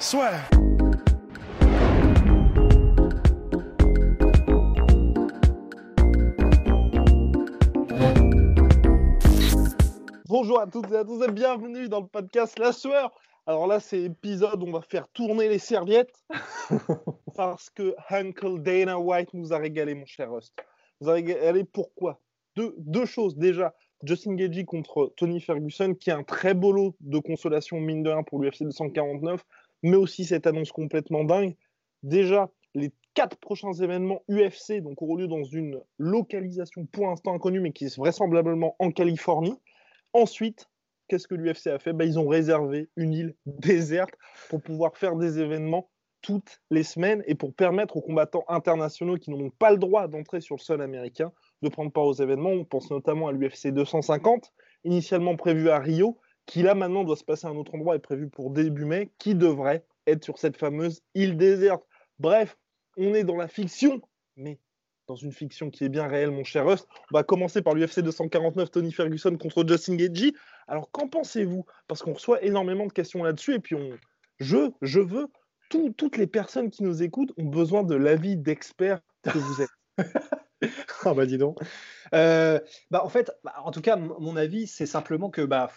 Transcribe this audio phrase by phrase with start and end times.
[0.00, 0.32] Soit.
[10.26, 13.12] Bonjour à toutes et à tous et bienvenue dans le podcast La Sueur.
[13.46, 16.24] Alors là, c'est épisode où on va faire tourner les serviettes
[17.36, 20.54] parce que Uncle Dana White nous a régalé, mon cher Rust.
[21.00, 22.20] Nous a régalé pourquoi?
[22.56, 23.36] Deux, deux choses.
[23.36, 28.02] Déjà, Justin Gagey contre Tony Ferguson, qui est un très beau lot de consolation, mine
[28.02, 29.44] de rien, pour l'UFC 249,
[29.84, 31.54] mais aussi cette annonce complètement dingue.
[32.02, 37.60] Déjà, les quatre prochains événements UFC donc, auront lieu dans une localisation pour l'instant inconnue,
[37.60, 39.54] mais qui est vraisemblablement en Californie.
[40.14, 40.70] Ensuite,
[41.06, 41.92] qu'est-ce que l'UFC a fait?
[41.92, 44.14] Ben, Ils ont réservé une île déserte
[44.48, 45.90] pour pouvoir faire des événements
[46.22, 50.40] toutes les semaines et pour permettre aux combattants internationaux qui n'ont pas le droit d'entrer
[50.40, 52.48] sur le sol américain de prendre part aux événements.
[52.48, 54.50] On pense notamment à l'UFC 250,
[54.84, 58.00] initialement prévu à Rio, qui là maintenant doit se passer à un autre endroit et
[58.00, 61.82] prévu pour début mai, qui devrait être sur cette fameuse île déserte.
[62.18, 62.56] Bref,
[62.96, 64.00] on est dans la fiction,
[64.36, 64.58] mais
[65.06, 66.86] dans une fiction qui est bien réelle, mon cher Rust.
[67.10, 70.32] On va commencer par l'UFC 249, Tony Ferguson contre Justin Gaethje.
[70.66, 71.64] Alors, qu'en pensez-vous?
[71.88, 73.90] Parce qu'on reçoit énormément de questions là-dessus, et puis on...
[74.38, 75.26] je, je veux,
[75.70, 79.70] tout- toutes les personnes qui nous écoutent ont besoin de l'avis d'experts que vous êtes.
[81.04, 81.58] Ah bah dis donc.
[82.14, 82.58] Euh,
[82.90, 85.70] bah en fait, bah, en tout cas, mon avis, c'est simplement que, bah,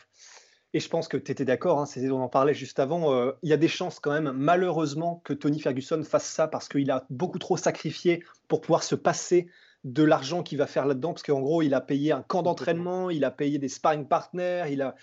[0.73, 3.50] et je pense que tu étais d'accord, hein, on en parlait juste avant, euh, il
[3.50, 7.06] y a des chances quand même, malheureusement, que Tony Ferguson fasse ça parce qu'il a
[7.10, 9.48] beaucoup trop sacrifié pour pouvoir se passer
[9.83, 13.10] de l'argent qu'il va faire là-dedans, parce qu'en gros, il a payé un camp d'entraînement,
[13.10, 14.95] il a payé des sparring partners, il a,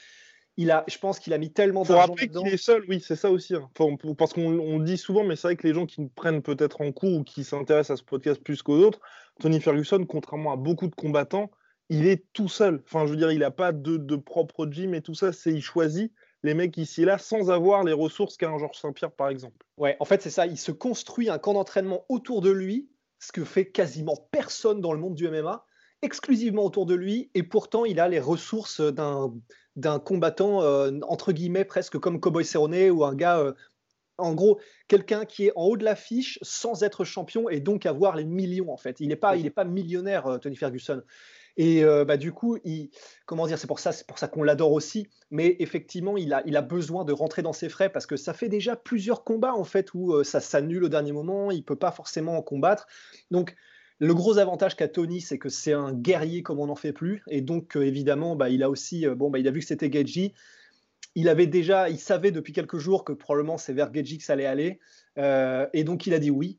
[0.56, 2.42] il a, je pense qu'il a mis tellement Faut d'argent rappeler dedans.
[2.42, 3.54] qu'il est seul, oui, c'est ça aussi.
[3.54, 3.70] hein.
[3.76, 6.82] Faut- parce qu'on dit souvent, mais c'est vrai que les gens qui nous prennent peut-être
[6.82, 9.00] en cours ou qui s'intéressent à ce podcast plus qu'aux autres,
[9.40, 11.50] Tony Ferguson, contrairement à beaucoup de combattants,
[11.88, 12.82] il est tout seul.
[12.84, 15.32] Enfin, je veux dire, il n'a pas de, propre gym et tout ça.
[15.32, 16.12] C'est il choisit
[16.42, 19.64] les mecs ici et là sans avoir les ressources qu'a un Georges Saint-Pierre, par exemple.
[19.78, 20.46] Ouais, en fait, c'est ça.
[20.46, 24.92] Il se construit un camp d'entraînement autour de lui, ce que fait quasiment personne dans
[24.92, 25.64] le monde du MMA,
[26.02, 31.64] exclusivement autour de lui, et pourtant, il a les ressources d'un combattant, euh, entre guillemets,
[31.64, 33.52] presque comme Cowboy Cerrone, ou un gars, euh,
[34.18, 38.16] en gros, quelqu'un qui est en haut de l'affiche sans être champion et donc avoir
[38.16, 39.00] les millions, en fait.
[39.00, 41.02] Il n'est pas, il pas millionnaire, euh, Tony Ferguson.
[41.56, 42.58] Et euh, bah, du coup,
[43.26, 45.08] comment dire, c'est pour ça, c'est pour ça qu'on l'adore aussi.
[45.30, 48.34] Mais effectivement, il a, il a besoin de rentrer dans ses frais parce que ça
[48.34, 51.50] fait déjà plusieurs combats en fait où euh, ça s'annule au dernier moment.
[51.50, 52.86] Il peut pas forcément en combattre.
[53.30, 53.54] Donc,
[54.00, 57.22] le gros avantage qu'a Tony, c'est que c'est un guerrier comme on n'en fait plus.
[57.28, 59.90] Et donc, euh, évidemment, bah, il a aussi, bon, bah, il a vu que c'était
[59.90, 60.32] Gaethje.
[61.14, 64.32] Il avait déjà, il savait depuis quelques jours que probablement c'est vers Gaethje que ça
[64.32, 64.80] allait aller.
[65.16, 66.58] Et donc, il a dit oui.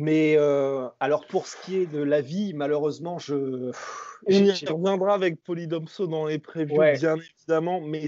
[0.00, 3.72] Mais euh, alors pour ce qui est de la vie, malheureusement, je.
[4.26, 6.98] On y reviendra avec Polydomso dans les previews, Ouais.
[6.98, 8.06] bien évidemment, mais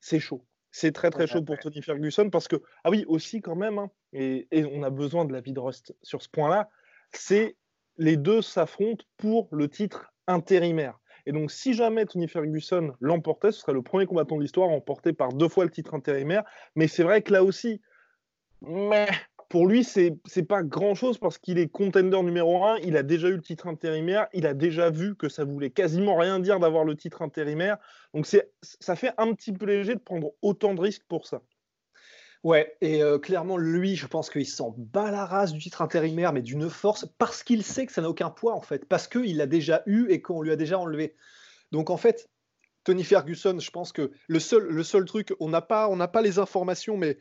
[0.00, 0.44] c'est chaud.
[0.70, 1.58] C'est très très Ouais, chaud pour.
[1.58, 5.24] Tony Ferguson parce que, ah oui, aussi quand même, hein, et, et on a besoin
[5.24, 6.68] de l'avis de Rust sur ce point-là,
[7.12, 7.56] c'est
[7.96, 11.00] les deux s'affrontent pour le titre intérimaire.
[11.26, 14.72] Et donc, si jamais Tony Ferguson l'emportait, ce serait le premier combattant de l'histoire à
[14.72, 16.44] emporter par deux fois le titre intérimaire.
[16.76, 17.80] Mais c'est vrai que là aussi,
[18.62, 19.08] mais
[19.50, 20.14] pour lui, c'est
[20.48, 22.78] pas grand chose parce qu'il est contender numéro un.
[22.84, 24.28] Il a déjà eu le titre intérimaire.
[24.32, 27.76] Il a déjà vu que ça voulait quasiment rien dire d'avoir le titre intérimaire.
[28.14, 31.42] Donc ça fait un petit peu léger de prendre autant de risques pour ça.
[32.44, 36.32] Ouais, et euh, clairement, lui, je pense qu'il s'en bat la race du titre intérimaire,
[36.32, 39.36] mais d'une force, parce qu'il sait que ça n'a aucun poids, en fait, parce qu'il
[39.36, 41.16] l'a déjà eu et qu'on lui a déjà enlevé.
[41.70, 42.30] Donc, en fait,
[42.84, 46.38] Tony Ferguson, je pense que le seul, le seul truc, on n'a pas, pas les
[46.38, 47.18] informations, mais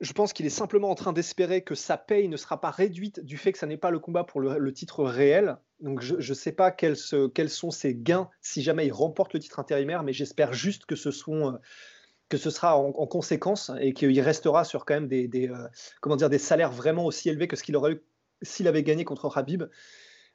[0.00, 3.20] je pense qu'il est simplement en train d'espérer que sa paye ne sera pas réduite
[3.20, 5.56] du fait que ça n'est pas le combat pour le, titre réel.
[5.80, 9.58] Donc, je ne sais pas quels, sont ses gains si jamais il remporte le titre
[9.58, 14.84] intérimaire, mais j'espère juste que ce euh, sera en, en conséquence et qu'il restera sur
[14.84, 18.02] quand même euh, des salaires vraiment aussi élevés que ce qu'il aurait eu
[18.42, 19.64] s'il avait gagné contre Habib.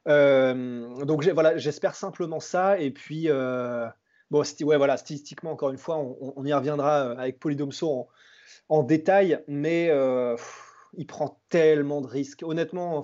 [0.08, 2.78] Euh, donc voilà, j'espère simplement ça.
[2.78, 3.86] Et puis, euh,
[4.96, 8.08] statistiquement, encore une fois, on, on y reviendra euh, avec Polydomso en,
[8.68, 12.42] en détail, mais euh, pff, il prend tellement de risques.
[12.42, 13.02] Honnêtement,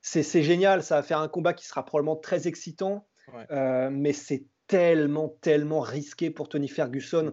[0.00, 3.06] c'est génial, ça va faire un combat qui sera probablement très excitant.
[3.32, 3.46] Ouais.
[3.50, 7.32] Euh, mais c'est tellement, tellement risqué pour Tony Ferguson.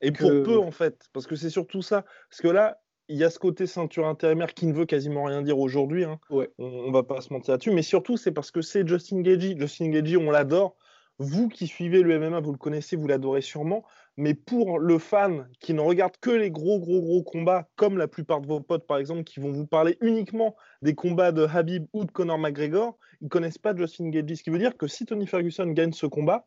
[0.00, 2.04] Et pour peu, en fait, parce que c'est surtout ça.
[2.30, 5.42] Parce que là, il y a ce côté ceinture intérimaire qui ne veut quasiment rien
[5.42, 6.04] dire aujourd'hui.
[6.04, 6.18] Hein.
[6.30, 6.50] Ouais.
[6.58, 7.70] On, ne va pas se mentir là-dessus.
[7.70, 9.56] Mais surtout, c'est parce que c'est Justin Gagey.
[9.58, 10.76] Justin Gagey, on l'adore.
[11.18, 13.84] Vous qui suivez le MMA, vous le connaissez, vous l'adorez sûrement.
[14.18, 18.08] Mais pour le fan qui ne regarde que les gros, gros, gros combats, comme la
[18.08, 21.86] plupart de vos potes, par exemple, qui vont vous parler uniquement des combats de Habib
[21.92, 24.36] ou de Conor McGregor, ils ne connaissent pas Justin Gagey.
[24.36, 26.46] Ce qui veut dire que si Tony Ferguson gagne ce combat,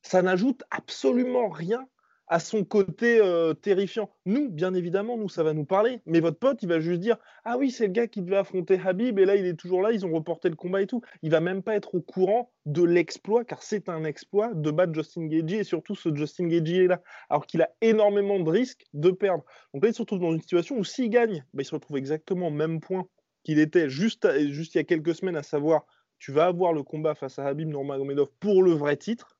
[0.00, 1.86] ça n'ajoute absolument rien
[2.26, 4.10] à son côté euh, terrifiant.
[4.24, 6.00] Nous, bien évidemment, nous, ça va nous parler.
[6.06, 8.80] Mais votre pote, il va juste dire Ah oui, c'est le gars qui devait affronter
[8.84, 11.02] Habib, et là, il est toujours là, ils ont reporté le combat et tout.
[11.22, 14.94] Il va même pas être au courant de l'exploit, car c'est un exploit de battre
[14.94, 18.84] Justin Gagey, et surtout ce Justin Gagey est là, alors qu'il a énormément de risques
[18.94, 19.44] de perdre.
[19.72, 21.96] Donc là, il se retrouve dans une situation où s'il gagne, bah, il se retrouve
[21.96, 23.06] exactement au même point
[23.42, 25.84] qu'il était juste, juste il y a quelques semaines, à savoir
[26.18, 29.33] tu vas avoir le combat face à Habib Nurmagomedov pour le vrai titre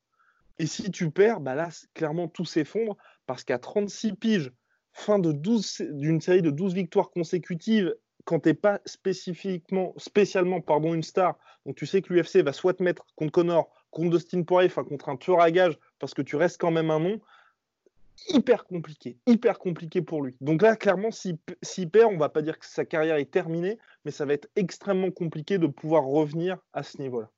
[0.59, 2.97] et si tu perds, bah là, clairement, tout s'effondre
[3.27, 4.53] parce qu'à 36 piges,
[4.93, 10.61] fin de 12, d'une série de 12 victoires consécutives, quand tu n'es pas spécifiquement, spécialement
[10.61, 11.37] pardon, une star,
[11.67, 14.85] donc tu sais que l'UFC va soit te mettre contre Connor, contre Dustin Poirier, enfin
[14.85, 17.21] contre un tueur à gage, parce que tu restes quand même un nom,
[18.29, 20.37] hyper compliqué, hyper compliqué pour lui.
[20.41, 24.11] Donc là, clairement, s'il perd, on va pas dire que sa carrière est terminée, mais
[24.11, 27.31] ça va être extrêmement compliqué de pouvoir revenir à ce niveau-là.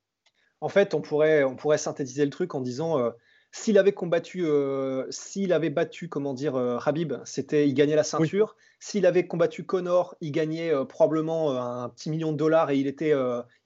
[0.60, 3.10] En fait, on pourrait, on pourrait synthétiser le truc en disant euh,
[3.52, 8.04] s'il avait combattu, euh, s'il avait battu, comment dire, euh, Habib, c'était, il gagnait la
[8.04, 8.56] ceinture.
[8.78, 13.14] S'il avait combattu Connor, il gagnait probablement un petit million de dollars et il était,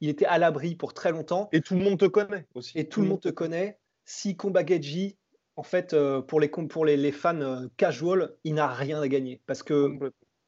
[0.01, 1.49] il était à l'abri pour très longtemps.
[1.51, 2.79] Et tout le monde te connaît aussi.
[2.79, 3.81] Et tout, le monde te connaît.
[4.05, 5.17] Si combat Geji,
[5.57, 5.97] en fait,
[6.29, 9.99] pour les, pour les, les fans casual, il n'a rien à gagner parce que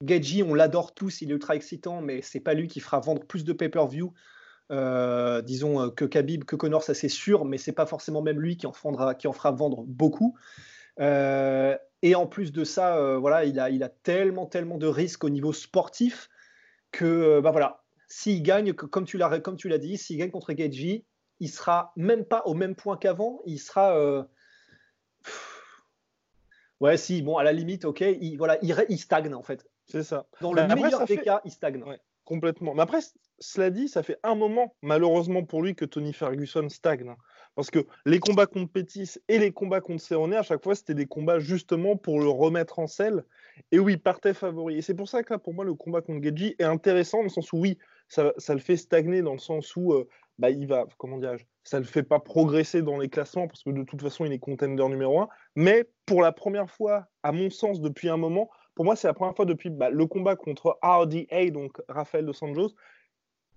[0.07, 3.25] Geji, on l'adore tous, il est ultra excitant, mais c'est pas lui qui fera vendre
[3.27, 4.13] plus de pay-per-view
[4.73, 8.41] euh, disons euh, que Khabib, que Connor, ça c'est sûr, mais c'est pas forcément même
[8.41, 10.37] lui qui en, fera, qui en fera vendre beaucoup.
[11.01, 15.25] Euh, et en plus de ça, voilà, il a, il a tellement, tellement de risques
[15.25, 16.29] au niveau sportif
[16.91, 20.53] que, bah voilà, s'il gagne, comme tu l'as, comme tu l'as dit, s'il gagne contre
[20.57, 21.05] Geji,
[21.39, 23.41] il sera même pas au même point qu'avant.
[23.47, 24.27] Il sera,
[26.81, 29.65] ouais, si, bon, à la limite, ok, il, voilà, il, stagne en fait.
[29.87, 30.27] C'est ça.
[30.41, 31.85] Dans le meilleur des cas, il stagne.
[32.25, 32.75] complètement.
[32.75, 32.99] Mais après,
[33.43, 37.15] cela dit, ça fait un moment, malheureusement pour lui, que Tony Ferguson stagne.
[37.55, 40.95] Parce que les combats contre Pétis et les combats contre Cerrone, à chaque fois, c'était
[40.95, 43.25] des combats justement pour le remettre en selle.
[43.73, 44.79] Et oui, partait favori.
[44.79, 47.25] Et c'est pour ça que là, pour moi, le combat contre Geji est intéressant dans
[47.25, 47.79] le sens où, oui,
[48.09, 50.09] ça, le fait stagner dans le sens où euh,
[50.39, 53.63] bah, il va, comment dirais-je, ça ne le fait pas progresser dans les classements parce
[53.63, 55.29] que de toute façon, il est contender numéro un.
[55.57, 59.15] Mais pour la première fois, à mon sens, depuis un moment, pour moi, c'est la
[59.15, 62.75] première fois depuis bah, le combat contre RDA, donc Rafael dos Santos,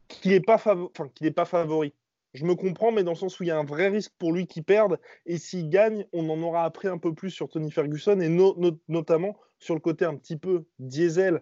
[0.08, 1.94] qu'il n'est pas, favori.
[2.34, 4.34] Je me comprends, mais dans le sens où il y a un vrai risque pour
[4.34, 5.00] lui qu'il perde.
[5.26, 8.30] Et s'il gagne, on en aura appris un peu plus sur Tony Ferguson et
[8.88, 11.42] notamment sur le côté un petit peu diesel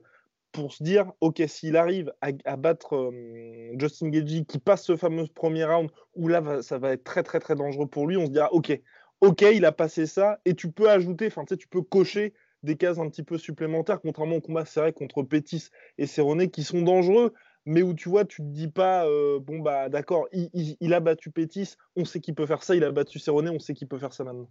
[0.51, 5.25] pour se dire, OK, s'il arrive à, battre euh, Justin Gagey qui passe ce fameux
[5.33, 8.31] premier round où là, ça va être très, très, très dangereux pour lui, on se
[8.31, 8.80] dira, OK,
[9.21, 13.00] OK, il a passé ça et tu peux ajouter, enfin, tu peux cocher des cases
[13.00, 17.33] un petit peu supplémentaires, contrairement au combat serré contre Pétis et Cerrone qui sont dangereux,
[17.65, 21.31] mais où tu vois, tu te dis pas, euh, bon, bah d'accord, il, a battu
[21.31, 23.98] Pétis, on sait qu'il peut faire ça, il a battu Cerrone, on sait qu'il peut
[23.98, 24.50] faire ça maintenant.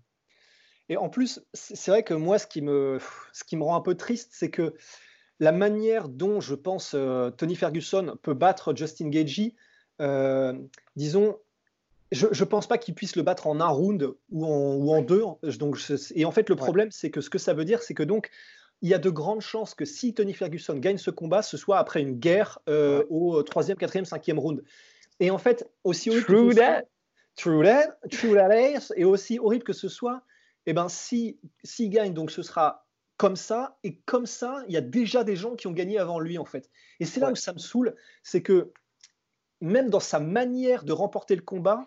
[0.88, 2.98] Et en plus, c'est vrai que moi, ce qui me,
[3.32, 4.74] ce qui me rend un peu triste, c'est que
[5.40, 9.54] la manière dont je pense euh, Tony Ferguson peut battre Justin Gagey,
[10.00, 10.54] euh,
[10.96, 11.36] disons,
[12.10, 15.02] je ne pense pas qu'il puisse le battre en un round ou en, ou en
[15.02, 15.24] deux.
[15.58, 15.78] Donc,
[16.14, 18.30] et en fait, le problème, c'est que ce que ça veut dire, c'est que donc,
[18.82, 21.78] il y a de grandes chances que si Tony Ferguson gagne ce combat, ce soit
[21.78, 24.62] après une guerre euh, au troisième, quatrième, cinquième round.
[25.20, 26.82] Et en fait, aussi horrible true que that.
[27.36, 28.50] true that, true that
[28.96, 30.22] et aussi horrible que ce soit,
[30.66, 32.86] eh ben si s'il gagne, donc ce sera
[33.16, 36.18] comme ça et comme ça, il y a déjà des gens qui ont gagné avant
[36.18, 36.68] lui en fait.
[36.98, 38.72] Et c'est là où ça me saoule, c'est que
[39.60, 41.86] même dans sa manière de remporter le combat,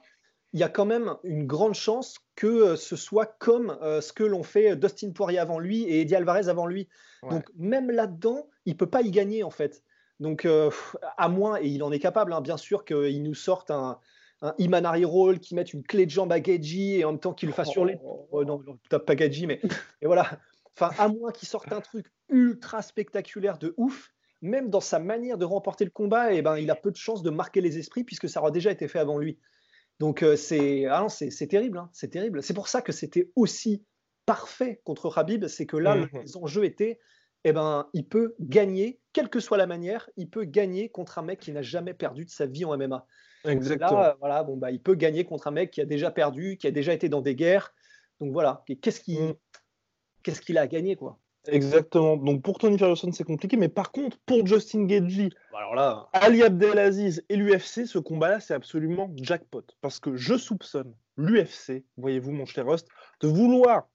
[0.55, 4.13] il y a quand même une grande chance que euh, ce soit comme euh, ce
[4.13, 6.87] que l'ont fait Dustin Poirier avant lui et Eddie Alvarez avant lui.
[7.29, 9.83] Donc même là-dedans, il peut pas y gagner en fait.
[10.21, 10.71] Donc euh,
[11.17, 13.99] à moins, et il en est capable, hein, bien sûr, qu'il nous sorte un,
[14.41, 17.33] un Imanari Roll, qui mette une clé de jambe à Gaji et en même temps
[17.33, 17.97] qu'il le fasse hurler.
[18.01, 18.25] Oh.
[18.31, 19.59] oh, non, pas Gaji, mais
[20.01, 20.39] et voilà.
[20.77, 25.37] Enfin, à moins qu'il sorte un truc ultra spectaculaire de ouf, même dans sa manière
[25.37, 27.77] de remporter le combat, et eh ben, il a peu de chances de marquer les
[27.77, 29.37] esprits puisque ça aura déjà été fait avant lui.
[29.99, 32.43] Donc euh, c'est ah c'est terrible, hein, c'est terrible.
[32.43, 33.85] C'est pour ça que c'était aussi
[34.25, 36.99] parfait contre Habib, c'est que là, mmh les enjeux étaient
[37.47, 41.21] eh ben, il peut gagner, quelle que soit la manière, il peut gagner contre un
[41.21, 43.05] mec qui n'a jamais perdu de sa vie en MMA.
[43.45, 43.99] Exactement.
[43.99, 46.65] Là, voilà, bon, bah, il peut gagner contre un mec qui a déjà perdu, qui
[46.65, 47.71] a déjà été dans des guerres.
[48.19, 49.35] Donc voilà, qu'est-ce qu'il mm.
[50.23, 51.19] qu'est-ce qu'il a gagné quoi?
[51.47, 52.17] Exactement.
[52.17, 56.09] Donc pour Tony Ferguson, c'est compliqué, mais par contre, pour Justin Gagey, bah, alors là,
[56.13, 59.63] Ali Abdelaziz et l'UFC, ce combat-là, c'est absolument jackpot.
[59.81, 62.87] Parce que je soupçonne l'UFC, voyez-vous, mon cher Rust,
[63.21, 63.87] de vouloir,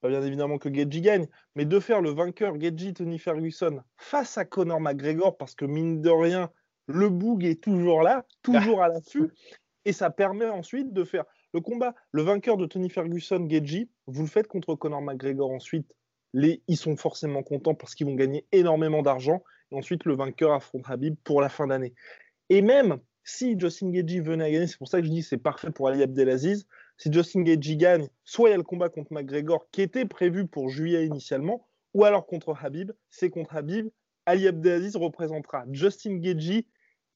[0.00, 4.38] pas bien évidemment que Gagey gagne, mais de faire le vainqueur Gagey Tony Ferguson face
[4.38, 6.50] à Conor McGregor, parce que mine de rien,
[6.86, 9.30] le boug est toujours là, toujours à l'affût,
[9.84, 14.22] et ça permet ensuite de faire le combat, le vainqueur de Tony Ferguson, Gagey, vous
[14.22, 15.94] le faites contre Conor McGregor ensuite
[16.32, 19.42] les, ils sont forcément contents parce qu'ils vont gagner énormément d'argent.
[19.72, 21.94] Et ensuite, le vainqueur affronte Habib pour la fin d'année.
[22.48, 25.38] Et même si Justin Gagey venait à gagner, c'est pour ça que je dis c'est
[25.38, 26.66] parfait pour Ali Abdelaziz.
[26.96, 30.46] Si Justin Gagey gagne, soit il y a le combat contre McGregor qui était prévu
[30.46, 32.92] pour juillet initialement, ou alors contre Habib.
[33.08, 33.88] C'est contre Habib.
[34.26, 36.66] Ali Abdelaziz représentera Justin Gagey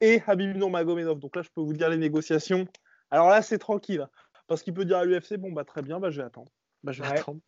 [0.01, 1.19] et Habib Nurmagomedov.
[1.19, 2.67] Donc là, je peux vous dire les négociations.
[3.11, 4.07] Alors là, c'est tranquille.
[4.47, 6.51] Parce qu'il peut dire à l'UFC, bon, bah très bien, bah, je vais attendre.
[6.83, 7.41] Bah, je vais attendre.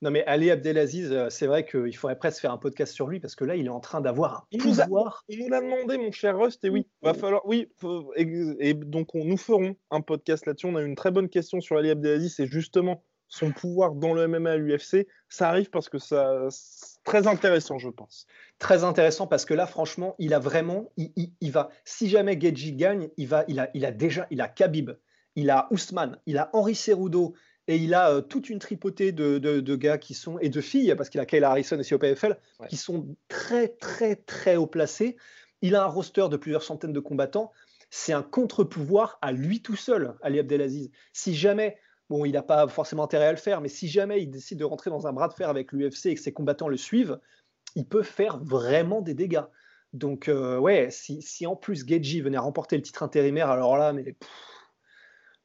[0.00, 3.18] Non, mais Ali Abdelaziz, euh, c'est vrai qu'il faudrait presque faire un podcast sur lui
[3.18, 5.24] parce que là, il est en train d'avoir un pouvoir.
[5.28, 7.44] Il nous l'a demandé, mon cher Rust, et oui, va falloir.
[7.46, 7.68] Oui,
[8.14, 10.66] et, donc on, nous ferons un podcast là-dessus.
[10.66, 14.14] On a eu une très bonne question sur Ali Abdelaziz, c'est justement son pouvoir dans
[14.14, 15.06] le MMA à l'UFC.
[15.28, 18.26] Ça arrive parce que ça, c'est très intéressant, je pense.
[18.58, 21.70] Très intéressant parce que là, franchement, il a vraiment, il, va.
[21.84, 24.92] Si jamais Geji gagne, il va, il a, il a déjà, il a Khabib,
[25.34, 27.34] il a Ousmane, il a Henri Cerudo,
[27.68, 31.10] et il a euh, toute une tripotée de, gars qui sont, et de filles, parce
[31.10, 35.16] qu'il a Kayla Harrison aussi au PFL, qui sont très, très, très haut placés.
[35.60, 37.52] Il a un roster de plusieurs centaines de combattants.
[37.90, 40.90] C'est un contre-pouvoir à lui tout seul, Ali Abdelaziz.
[41.12, 41.76] Si jamais,
[42.08, 44.64] bon, il n'a pas forcément intérêt à le faire, mais si jamais il décide de
[44.64, 47.20] rentrer dans un bras de fer avec l'UFC et que ses combattants le suivent,
[47.74, 49.44] il peut faire vraiment des dégâts.
[49.92, 54.16] Donc, euh, ouais, si, en plus Geji venait remporter le titre intérimaire, alors là, mais.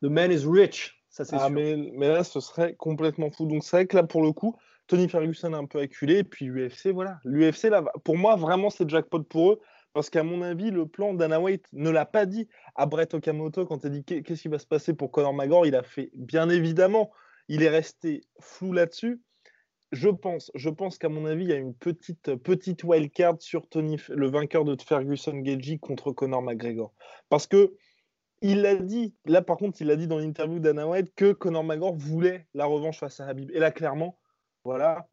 [0.02, 1.76] the man is rich ah, Mais,
[2.08, 3.46] là, ce serait complètement fou.
[3.46, 4.56] Donc, c'est vrai que là, pour le coup,
[4.88, 6.20] Tony Ferguson a un peu acculé.
[6.20, 7.20] Et puis, l'UFC, voilà.
[7.24, 9.60] L'UFC, là, pour moi, vraiment, c'est jackpot pour eux.
[9.94, 13.66] Parce qu'à mon avis, le plan d'Anna White ne l'a pas dit à Brett Okamoto
[13.66, 15.68] quand il a dit qu'est-ce qui va se passer pour Conor McGregor?
[15.68, 17.12] Il a fait, bien évidemment,
[17.48, 19.22] il est resté flou là-dessus.
[19.92, 23.70] Je pense, je pense qu'à mon avis, il y a une petite, petite wildcard sur
[23.70, 26.92] Tony, le vainqueur de Ferguson Geji contre Conor McGregor.
[27.30, 27.76] Parce que
[28.44, 31.64] il a dit, là par contre, il a dit dans l'interview d'Anna White que Conor
[31.64, 33.50] McGregor voulait la revanche face à Habib.
[33.54, 34.20] Et là, clairement,
[34.66, 35.08] voilà,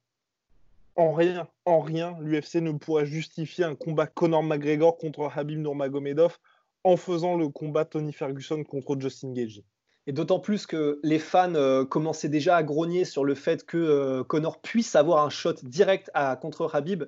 [0.96, 6.38] en rien, en rien, l'UFC ne pourrait justifier un combat Conor McGregor contre Habib Nurmagomedov
[6.84, 9.64] en faisant le combat Tony Ferguson contre Justin Gagey.
[10.06, 13.76] Et d'autant plus que les fans euh, commençaient déjà à grogner sur le fait que
[13.76, 17.04] euh, Conor puisse avoir un shot direct à, contre Habib.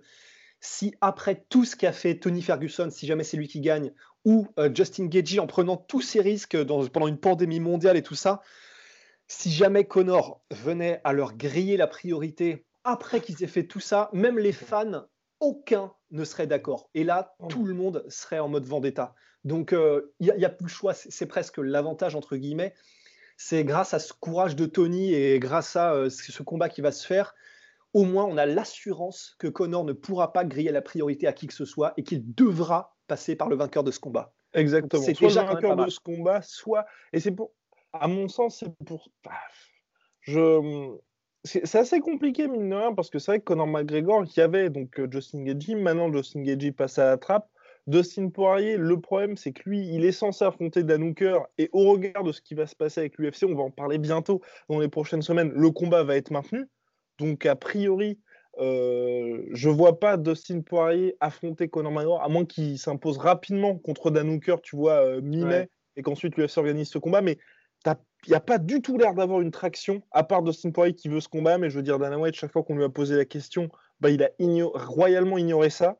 [0.60, 3.92] Si après tout ce qu'a fait Tony Ferguson, si jamais c'est lui qui gagne,
[4.24, 8.14] ou euh, Justin Gagey en prenant tous ses risques pendant une pandémie mondiale et tout
[8.14, 8.42] ça,
[9.26, 14.10] si jamais Connor venait à leur griller la priorité après qu'ils aient fait tout ça,
[14.12, 15.06] même les fans,
[15.40, 16.90] aucun ne serait d'accord.
[16.94, 17.46] Et là, oh.
[17.46, 19.14] tout le monde serait en mode vendetta.
[19.44, 20.94] Donc, euh, il n'y a, plus le choix.
[20.94, 22.74] C'est presque l'avantage, entre guillemets.
[23.36, 26.92] C'est grâce à ce courage de Tony et grâce à euh, ce combat qui va
[26.92, 27.34] se faire,
[27.92, 31.46] au moins on a l'assurance que Connor ne pourra pas griller la priorité à qui
[31.46, 34.32] que ce soit et qu'il devra passer par le vainqueur de ce combat.
[34.54, 35.02] Exactement.
[35.02, 36.86] C'est déjà le vainqueur de ce combat, soit.
[37.12, 37.52] Et c'est pour.
[37.92, 39.10] À mon sens, c'est pour.
[40.22, 40.96] Je.
[41.44, 44.40] C'est assez compliqué, mine de rien, parce que c'est vrai que Conor McGregor, il y
[44.40, 47.48] avait donc euh, Justin Gagey, maintenant Justin Gagey passe à la trappe.
[47.88, 51.90] Dustin Poirier, le problème, c'est que lui, il est censé affronter Dan Hooker, et au
[51.90, 54.78] regard de ce qui va se passer avec l'UFC, on va en parler bientôt dans
[54.78, 56.68] les prochaines semaines, le combat va être maintenu.
[57.18, 58.20] Donc, a priori,
[58.58, 64.10] euh, je vois pas Dustin Poirier affronter Conor McGregor, à moins qu'il s'impose rapidement contre
[64.10, 67.22] Dan Hooker, tu vois, euh, mi-mai, et qu'ensuite l'UFC organise ce combat.
[67.22, 67.38] Mais
[68.26, 71.08] il n'y a pas du tout l'air d'avoir une traction, à part Dustin Poirier qui
[71.08, 71.58] veut ce combat.
[71.58, 73.68] Mais je veux dire, Dana White, chaque fois qu'on lui a posé la question,
[74.00, 74.30] bah, il a
[74.74, 75.98] royalement ignoré ça.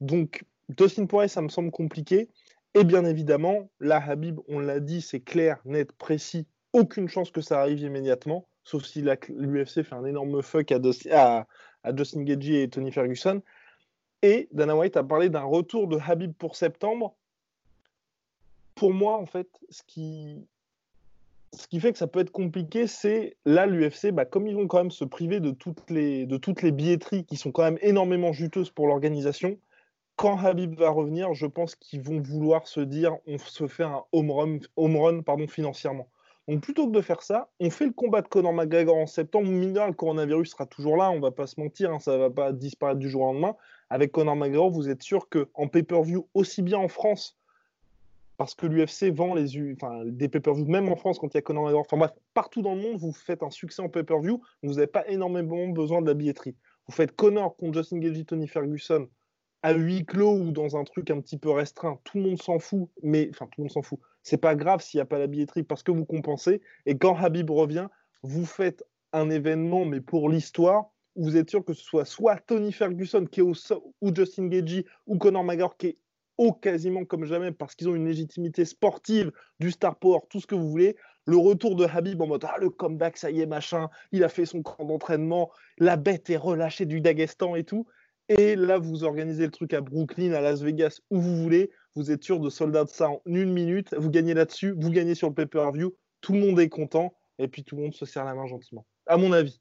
[0.00, 2.30] Donc, Dustin Poirier, ça me semble compliqué.
[2.74, 6.46] Et bien évidemment, là, Habib, on l'a dit, c'est clair, net, précis.
[6.72, 11.46] Aucune chance que ça arrive immédiatement, sauf si l'UFC fait un énorme fuck à,
[11.96, 13.42] Justin Gagey et Tony Ferguson.
[14.22, 17.14] Et Dana White a parlé d'un retour de Habib pour septembre.
[18.74, 20.48] Pour moi, en fait, ce qui,
[21.78, 24.90] fait que ça peut être compliqué, c'est là l'UFC, bah, comme ils vont quand même
[24.90, 28.70] se priver de toutes, les, de toutes les billetteries qui sont quand même énormément juteuses
[28.70, 29.58] pour l'organisation,
[30.16, 34.04] quand Habib va revenir, je pense qu'ils vont vouloir se dire on se fait un
[34.12, 36.08] home run, home run pardon, financièrement.
[36.46, 39.48] Donc plutôt que de faire ça, on fait le combat de Conor McGregor en septembre.
[39.48, 42.52] Mine le coronavirus sera toujours là, on va pas se mentir, hein, ça va pas
[42.52, 43.56] disparaître du jour au lendemain.
[43.88, 47.38] Avec Conor McGregor, vous êtes sûr qu'en pay-per-view, aussi bien en France,
[48.36, 51.86] parce que l'UFC vend des pay-per-view, même en France quand il y a Conor McGregor,
[51.86, 55.08] enfin bref, partout dans le monde, vous faites un succès en pay-per-view, vous n'avez pas
[55.08, 56.56] énormément besoin de la billetterie.
[56.86, 59.08] Vous faites Conor contre Justin Gage, Tony Ferguson
[59.64, 62.58] à huis clos ou dans un truc un petit peu restreint, tout le monde s'en
[62.58, 63.98] fout, mais enfin tout le monde s'en fout.
[64.22, 66.60] C'est pas grave s'il n'y a pas la billetterie parce que vous compensez.
[66.84, 67.88] Et quand Habib revient,
[68.22, 72.72] vous faites un événement, mais pour l'histoire, vous êtes sûr que ce soit soit Tony
[72.72, 73.54] Ferguson qui est au
[74.02, 75.98] ou Justin Gagey ou Conor McGregor qui est
[76.36, 80.46] au quasiment comme jamais parce qu'ils ont une légitimité sportive, du star power, tout ce
[80.46, 80.94] que vous voulez.
[81.24, 84.28] Le retour de Habib en mode ah le comeback ça y est machin, il a
[84.28, 87.86] fait son camp d'entraînement, la bête est relâchée du Dagestan et tout.
[88.28, 91.70] Et là, vous organisez le truc à Brooklyn, à Las Vegas, où vous voulez.
[91.94, 93.94] Vous êtes sûr de soldat de ça en une minute.
[93.96, 95.94] Vous gagnez là-dessus, vous gagnez sur le pay-per-view.
[96.20, 97.14] Tout le monde est content.
[97.38, 98.86] Et puis tout le monde se serre la main gentiment.
[99.06, 99.60] À mon avis.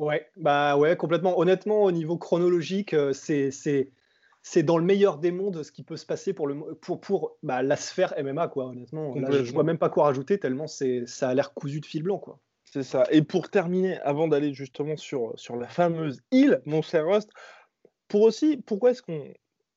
[0.00, 1.38] Ouais, bah ouais, complètement.
[1.38, 3.50] Honnêtement, au niveau chronologique, euh, c'est
[4.46, 7.38] c'est dans le meilleur des mondes ce qui peut se passer pour, le, pour, pour
[7.42, 9.14] bah, la sphère MMA, quoi, honnêtement.
[9.14, 12.18] Là, je vois même pas quoi rajouter tellement ça a l'air cousu de fil blanc,
[12.18, 12.38] quoi.
[12.64, 13.04] C'est ça.
[13.10, 17.06] Et pour terminer, avant d'aller justement sur, sur la fameuse île, mon cher
[18.14, 19.24] pour aussi, pourquoi est-ce qu'on.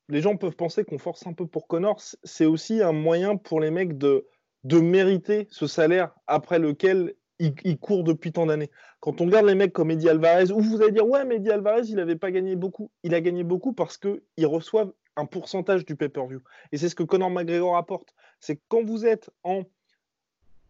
[0.10, 3.60] Les gens peuvent penser qu'on force un peu pour Connor, c'est aussi un moyen pour
[3.60, 4.28] les mecs de,
[4.64, 8.70] de mériter ce salaire après lequel ils, courent depuis tant d'années.
[9.00, 11.50] Quand on regarde les mecs comme Eddie Alvarez, où vous allez dire, ouais, mais Eddie
[11.50, 12.92] Alvarez, il n'avait pas gagné beaucoup.
[13.02, 16.44] Il a gagné beaucoup parce qu'ils reçoivent un pourcentage du pay-per-view.
[16.72, 18.14] Et c'est ce que Conor McGregor apporte.
[18.40, 19.64] C'est quand vous êtes en,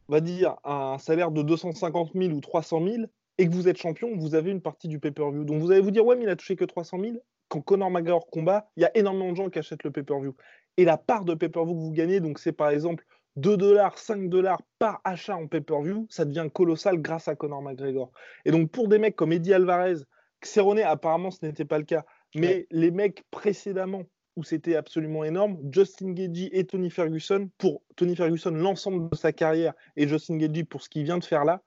[0.07, 2.95] on va dire, un salaire de 250 000 ou 300 000
[3.37, 5.43] et que vous êtes champion, vous avez une partie du pay-per-view.
[5.43, 7.17] Donc vous allez vous dire, ouais, mais il a touché que 300 000
[7.49, 10.35] quand Conor McGregor combat, il y a énormément de gens qui achètent le pay-per-view.
[10.77, 13.05] Et la part de pay-per-view que vous gagnez, donc c'est par exemple
[13.37, 18.11] 2 dollars, 5 dollars par achat en pay-per-view, ça devient colossal grâce à Conor McGregor.
[18.45, 20.01] Et donc pour des mecs comme Eddie Alvarez,
[20.43, 22.03] Cerrone, apparemment ce n'était pas le cas,
[22.35, 24.03] mais les mecs précédemment
[24.35, 29.33] où c'était absolument énorme, Justin Gagey et Tony Ferguson, pour Tony Ferguson l'ensemble de sa
[29.33, 31.63] carrière et Justin Gagey pour ce qu'il vient de faire là,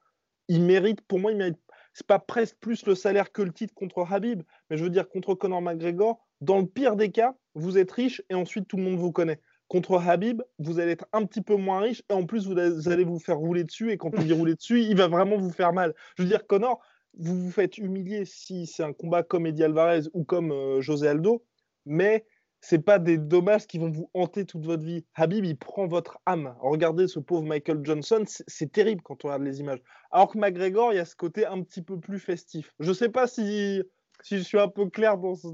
[0.47, 1.59] il mérite, pour moi, il mérite
[1.93, 5.09] c'est pas presque plus le salaire que le titre contre Habib, mais je veux dire
[5.09, 8.83] contre Conor McGregor, dans le pire des cas, vous êtes riche et ensuite tout le
[8.83, 9.39] monde vous connaît.
[9.67, 12.57] Contre Habib, vous allez être un petit peu moins riche et en plus vous
[12.89, 15.51] allez vous faire rouler dessus et quand on dit rouler dessus, il va vraiment vous
[15.51, 15.93] faire mal.
[16.17, 16.81] Je veux dire, Conor,
[17.17, 21.07] vous vous faites humilier si c'est un combat comme Eddie Alvarez ou comme euh, José
[21.07, 21.45] Aldo,
[21.85, 22.25] mais
[22.61, 25.03] c'est pas des dommages qui vont vous hanter toute votre vie.
[25.15, 26.55] Habib, il prend votre âme.
[26.61, 29.81] Regardez ce pauvre Michael Johnson, c'est terrible quand on regarde les images.
[30.11, 32.73] Alors que McGregor, il y a ce côté un petit peu plus festif.
[32.79, 33.81] Je sais pas si,
[34.21, 35.47] si je suis un peu clair dans, ce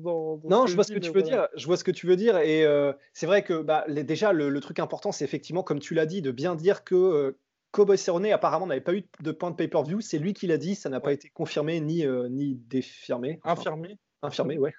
[0.48, 1.48] Non, je vois ce que tu veux dire.
[1.56, 2.38] Je vois ce que tu veux dire.
[2.39, 6.06] Et euh, c'est vrai que bah, déjà, le, truc important, c'est effectivement, comme tu l'as
[6.06, 7.39] dit, de bien dire que euh,
[7.72, 10.02] Cowboy Cerrone apparemment n'avait pas eu de point de pay-per-view.
[10.02, 10.76] C'est lui qui l'a dit.
[10.76, 13.39] Ça n'a pas été confirmé ni, euh, ni défirmé.
[13.46, 14.73] Infirmé infirmé, ouais.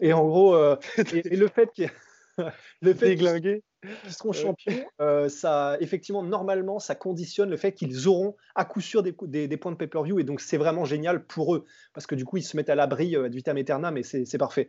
[0.00, 0.76] Et en gros, euh,
[1.14, 1.90] et, le fait qu'il
[2.82, 3.62] le fait qu'ils
[4.08, 9.02] seront champions, euh, ça, effectivement, normalement, ça conditionne le fait qu'ils auront à coup sûr
[9.02, 10.18] des, des, points de pay-per-view.
[10.18, 11.64] Et donc, c'est vraiment génial pour eux.
[11.92, 14.38] Parce que du coup, ils se mettent à l'abri euh, du vitam aeternam et c'est
[14.38, 14.68] parfait.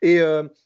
[0.00, 0.18] Et,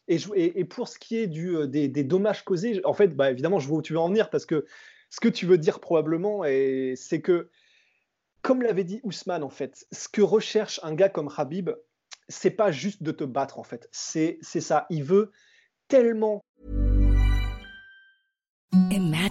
[0.09, 3.59] et, et, pour ce qui est du, des, des, dommages causés, en fait, bah, évidemment,
[3.59, 4.31] je vois où tu veux en venir.
[4.31, 4.65] Parce que
[5.11, 6.43] ce que tu veux dire probablement,
[6.95, 7.51] c'est que,
[8.41, 11.71] comme l'avait dit Ousmane, en fait, ce que recherche un gars comme Habib,
[12.29, 13.89] c'est pas juste de te battre en fait.
[13.93, 14.87] C'est ça.
[14.91, 15.33] Il veut
[15.89, 16.43] tellement.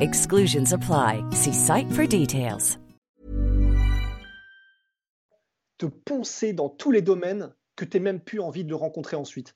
[0.00, 1.24] Exclusions apply.
[1.32, 2.78] See site for details.
[5.78, 9.54] te poncer dans tous les domaines que tu même plus envie de rencontrer ensuite.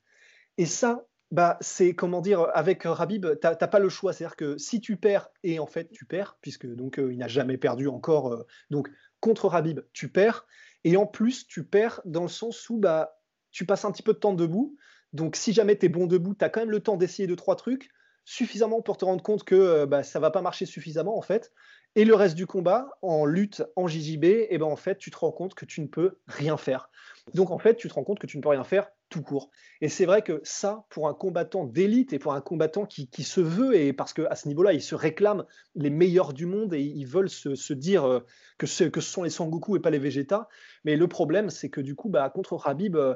[0.57, 4.13] Et ça, bah, c'est comment dire, avec Rabib, tu n'as pas le choix.
[4.13, 7.29] C'est-à-dire que si tu perds, et en fait tu perds, puisque donc euh, il n'a
[7.29, 8.89] jamais perdu encore, euh, donc
[9.21, 10.47] contre Rabib, tu perds.
[10.85, 13.19] Et en plus, tu perds dans le sens où bah,
[13.51, 14.77] tu passes un petit peu de temps debout.
[15.13, 17.37] Donc si jamais tu es bon debout, tu as quand même le temps d'essayer deux,
[17.37, 17.91] trois trucs,
[18.25, 21.53] suffisamment pour te rendre compte que euh, bah, ça va pas marcher suffisamment en fait.
[21.95, 25.11] Et le reste du combat, en lutte, en JJB, et eh ben en fait, tu
[25.11, 26.89] te rends compte que tu ne peux rien faire.
[27.35, 29.51] Donc en fait, tu te rends compte que tu ne peux rien faire tout court.
[29.83, 33.43] Et c'est vrai que ça, pour un combattant d'élite et pour un combattant qui, se
[33.43, 37.07] veut, et parce qu'à ce niveau-là, ils se réclament les meilleurs du monde et ils
[37.07, 38.21] veulent se, dire euh,
[38.57, 40.49] que ce, que sont les Sangoku et pas les Vegeta.
[40.85, 43.15] Mais le problème, c'est que du coup, bah, contre Rabib, euh,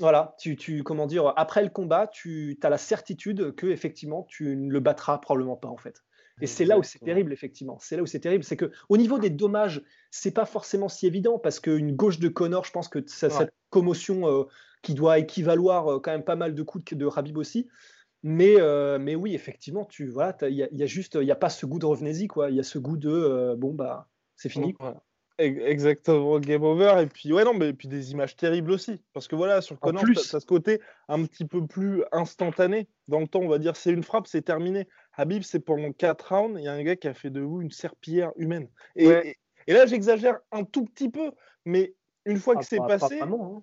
[0.00, 4.56] voilà, tu, tu, comment dire, après le combat, tu as la certitude que effectivement, tu
[4.56, 6.02] ne le battras probablement pas en fait.
[6.40, 7.78] Et c'est là où c'est terrible, effectivement.
[7.80, 11.06] C'est là où c'est terrible, c'est que au niveau des dommages, c'est pas forcément si
[11.06, 14.44] évident parce qu'une gauche de Connor, je pense que cette commotion euh,
[14.82, 17.68] qui doit équivaloir euh, quand même pas mal de coups de, de Rabib aussi.
[18.24, 21.50] Mais, euh, mais oui, effectivement, tu voilà, il y, a juste, il y a pas
[21.50, 22.50] ce goût de revenez-y quoi.
[22.50, 24.72] Il y a ce goût de bon bah c'est fini.
[24.72, 25.04] Quoi.
[25.38, 27.02] Exactement, game over.
[27.02, 29.00] Et puis, ouais, non, mais puis des images terribles aussi.
[29.12, 32.88] Parce que voilà, sur Connor, ça, ce côté un petit peu plus instantané.
[33.08, 34.86] Dans le temps, on va dire, c'est une frappe, c'est terminé.
[35.14, 37.60] Habib, c'est pendant 4 rounds, il y a un gars qui a fait de vous
[37.60, 38.68] une serpillière humaine.
[38.96, 39.34] et
[39.66, 41.32] là, j'exagère un tout petit peu,
[41.64, 41.94] mais
[42.26, 43.62] une fois que c'est passé, hein.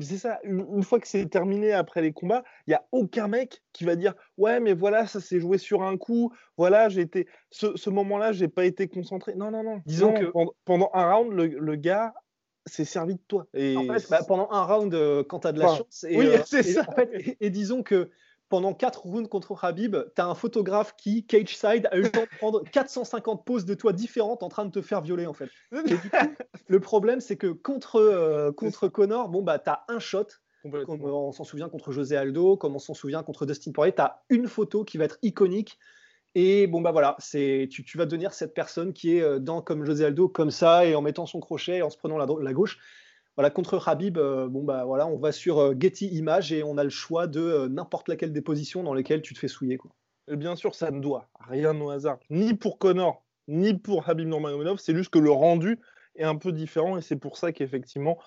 [0.00, 3.62] c'est ça, une, fois que c'est terminé après les combats, il n'y a aucun mec
[3.72, 7.26] qui va dire Ouais, mais voilà, ça s'est joué sur un coup, voilà, j'ai été.
[7.50, 9.34] Ce, moment-là, j'ai pas été concentré.
[9.34, 9.80] Non, non, non.
[9.86, 10.32] Disons que
[10.64, 12.14] pendant, un round, le, gars
[12.66, 13.46] s'est servi de toi.
[13.52, 13.76] Et...
[13.76, 16.04] En fait, bah, pendant un round, euh, quand tu as de la chance.
[16.08, 16.86] Et, oui, euh, c'est ça.
[17.40, 18.10] et, disons que
[18.48, 22.10] pendant 4 rounds contre Habib, tu as un photographe qui, cage side, a eu le
[22.10, 25.32] temps de prendre 450 poses de toi différentes en train de te faire violer en
[25.32, 25.48] fait.
[26.68, 30.26] le problème, c'est que contre, euh, contre Connor, bon, bah, tu as un shot.
[30.86, 34.00] Comme on s'en souvient contre José Aldo, comme on s'en souvient contre Dustin Poirier, tu
[34.00, 35.78] as une photo qui va être iconique.
[36.34, 39.60] Et bon, bah voilà, c'est, tu, tu vas devenir cette personne qui est euh, dans
[39.60, 42.26] comme José Aldo, comme ça, et en mettant son crochet et en se prenant la,
[42.40, 42.78] la gauche.
[43.36, 46.78] Voilà, contre Habib, euh, bon bah voilà, on va sur euh, Getty Images et on
[46.78, 49.76] a le choix de euh, n'importe laquelle des positions dans lesquelles tu te fais souiller.
[49.76, 49.90] Quoi.
[50.28, 54.28] Et bien sûr, ça ne doit rien au hasard, ni pour Connor, ni pour Habib
[54.28, 54.78] Nurmagomedov.
[54.78, 55.80] C'est juste que le rendu
[56.14, 58.18] est un peu différent et c'est pour ça qu'effectivement,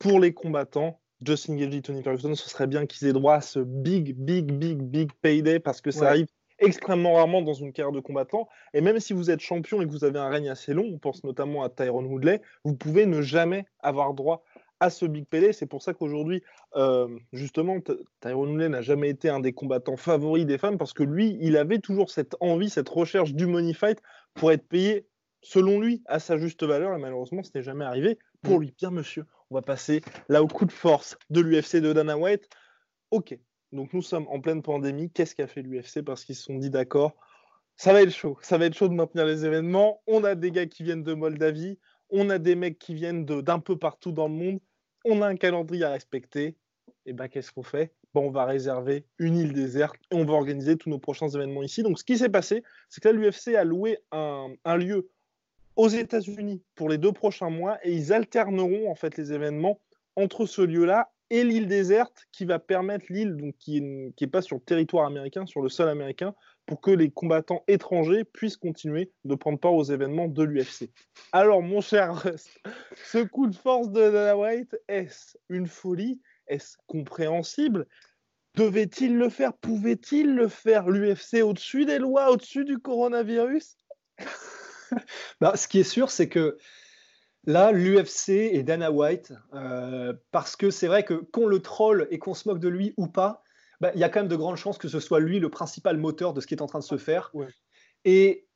[0.00, 3.60] pour les combattants, Justin Gagey, Tony Ferguson, ce serait bien qu'ils aient droit à ce
[3.60, 6.26] big, big, big, big payday parce que ça arrive
[6.58, 8.48] extrêmement rarement dans une carrière de combattant.
[8.74, 10.98] Et même si vous êtes champion et que vous avez un règne assez long, on
[10.98, 14.42] pense notamment à Tyrone Woodley, vous pouvez ne jamais avoir droit
[14.80, 15.52] à ce Big Pele.
[15.54, 16.42] C'est pour ça qu'aujourd'hui,
[16.76, 17.78] euh, justement,
[18.20, 21.56] Tyrone Woodley n'a jamais été un des combattants favoris des femmes parce que lui, il
[21.56, 24.00] avait toujours cette envie, cette recherche du money fight
[24.34, 25.06] pour être payé,
[25.42, 26.94] selon lui, à sa juste valeur.
[26.94, 28.74] Et malheureusement, ce n'est jamais arrivé pour lui.
[28.78, 32.48] Bien, monsieur, on va passer là au coup de force de l'UFC de Dana White.
[33.10, 33.38] Ok,
[33.72, 35.10] donc nous sommes en pleine pandémie.
[35.10, 37.16] Qu'est-ce qu'a fait l'UFC Parce qu'ils se sont dit d'accord?
[37.76, 40.02] Ça va être chaud, ça va être chaud de maintenir les événements.
[40.06, 41.78] On a des gars qui viennent de Moldavie,
[42.10, 44.60] on a des mecs qui viennent d'un peu partout dans le monde,
[45.04, 46.56] on a un calendrier à respecter.
[47.04, 47.92] Et ben qu'est-ce qu'on fait?
[48.14, 51.62] Bon, On va réserver une île déserte et on va organiser tous nos prochains événements
[51.62, 51.82] ici.
[51.82, 55.10] Donc ce qui s'est passé, c'est que l'UFC a loué un, lieu
[55.76, 59.80] aux États-Unis pour les deux prochains mois et ils alterneront en fait les événements
[60.16, 64.62] entre ce lieu-là et l'île déserte qui va permettre l'île qui n'est pas sur le
[64.62, 66.34] territoire américain, sur le sol américain,
[66.66, 70.90] pour que les combattants étrangers puissent continuer de prendre part aux événements de l'UFC.
[71.32, 72.60] Alors, mon cher Rust,
[73.04, 76.20] ce coup de force de Dana White, est-ce une folie?
[76.48, 77.86] Est-ce compréhensible?
[78.54, 79.52] Devait-il le faire?
[79.52, 80.88] Pouvait-il le faire?
[80.88, 83.76] L'UFC au-dessus des lois, au-dessus du coronavirus?
[85.40, 86.58] Bah, Ce qui est sûr, c'est que
[87.46, 92.18] là, l'UFC et Dana White, euh, parce que c'est vrai que qu'on le troll et
[92.18, 93.42] qu'on se moque de lui ou pas,
[93.80, 95.96] bah, il y a quand même de grandes chances que ce soit lui le principal
[95.96, 97.32] moteur de ce qui est en train de se faire.
[98.04, 98.46] Et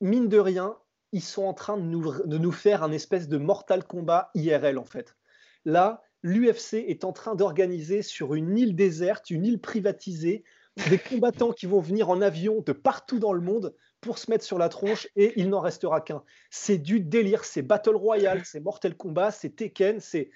[0.00, 0.76] mine de rien,
[1.12, 4.78] ils sont en train de nous, de nous faire un espèce de mortal combat IRL
[4.78, 5.16] en fait.
[5.64, 10.44] Là, l'UFC est en train d'organiser sur une île déserte, une île privatisée,
[10.88, 14.44] des combattants qui vont venir en avion de partout dans le monde pour se mettre
[14.44, 16.22] sur la tronche et il n'en restera qu'un.
[16.50, 20.30] C'est du délire, c'est Battle Royale, c'est Mortal Kombat, c'est Tekken, c'est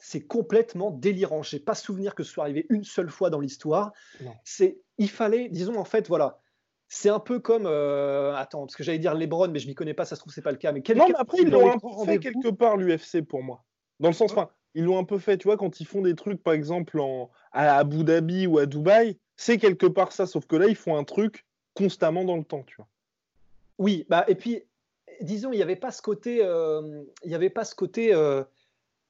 [0.00, 1.42] c'est complètement délirant.
[1.42, 3.92] J'ai pas souvenir que ce soit arrivé une seule fois dans l'histoire.
[4.44, 6.40] C'est, il fallait, disons en fait, voilà,
[6.86, 9.94] c'est un peu comme, euh, attends, parce que j'allais dire LeBron, mais je m'y connais
[9.94, 10.70] pas, ça se trouve c'est pas le cas.
[10.70, 13.64] Mais non, mais après ils l'ont un peu fait quelque part l'UFC pour moi,
[13.98, 16.14] dans le sens, enfin, ils l'ont un peu fait, tu vois, quand ils font des
[16.14, 20.46] trucs, par exemple en, à Abu Dhabi ou à Dubaï, c'est quelque part ça, sauf
[20.46, 21.46] que là ils font un truc
[21.78, 22.88] constamment dans le temps, tu vois.
[23.78, 24.62] Oui, bah et puis
[25.20, 28.12] disons, il n'y avait pas ce côté, euh, il y avait pas ce côté.
[28.12, 28.42] Euh,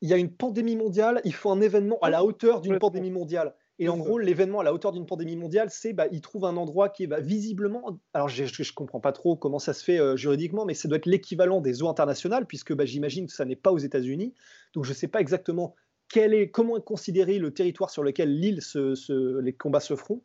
[0.01, 3.11] il y a une pandémie mondiale, il faut un événement à la hauteur d'une pandémie
[3.11, 3.55] mondiale.
[3.81, 6.57] Et en gros, l'événement à la hauteur d'une pandémie mondiale, c'est bah, il trouve un
[6.57, 8.01] endroit qui est bah, visiblement.
[8.13, 10.99] Alors, je ne comprends pas trop comment ça se fait euh, juridiquement, mais ça doit
[10.99, 14.35] être l'équivalent des eaux internationales, puisque bah, j'imagine que ça n'est pas aux États-Unis.
[14.75, 15.75] Donc, je ne sais pas exactement
[16.09, 20.23] quel est, comment est considéré le territoire sur lequel l'île, se, les combats se feront.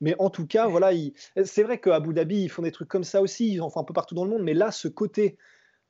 [0.00, 0.90] Mais en tout cas, voilà,
[1.44, 3.80] c'est vrai qu'à Abu Dhabi, ils font des trucs comme ça aussi, ils en font
[3.80, 5.36] un peu partout dans le monde, mais là, ce côté.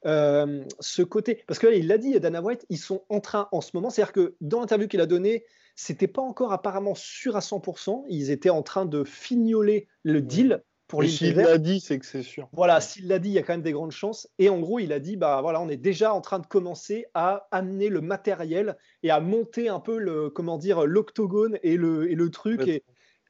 [0.05, 3.49] Euh, ce côté, parce que là, il l'a dit, Dana White, ils sont en train
[3.51, 7.35] en ce moment, c'est-à-dire que dans l'interview qu'il a donnée, c'était pas encore apparemment sûr
[7.35, 11.81] à 100%, ils étaient en train de fignoler le deal pour les S'il l'a dit,
[11.81, 12.49] c'est que c'est sûr.
[12.53, 14.29] Voilà, s'il l'a dit, il y a quand même des grandes chances.
[14.39, 17.07] Et en gros, il a dit, bah voilà, on est déjà en train de commencer
[17.15, 22.11] à amener le matériel et à monter un peu le, comment dire, l'octogone et le,
[22.11, 22.67] et le truc.
[22.69, 22.85] Et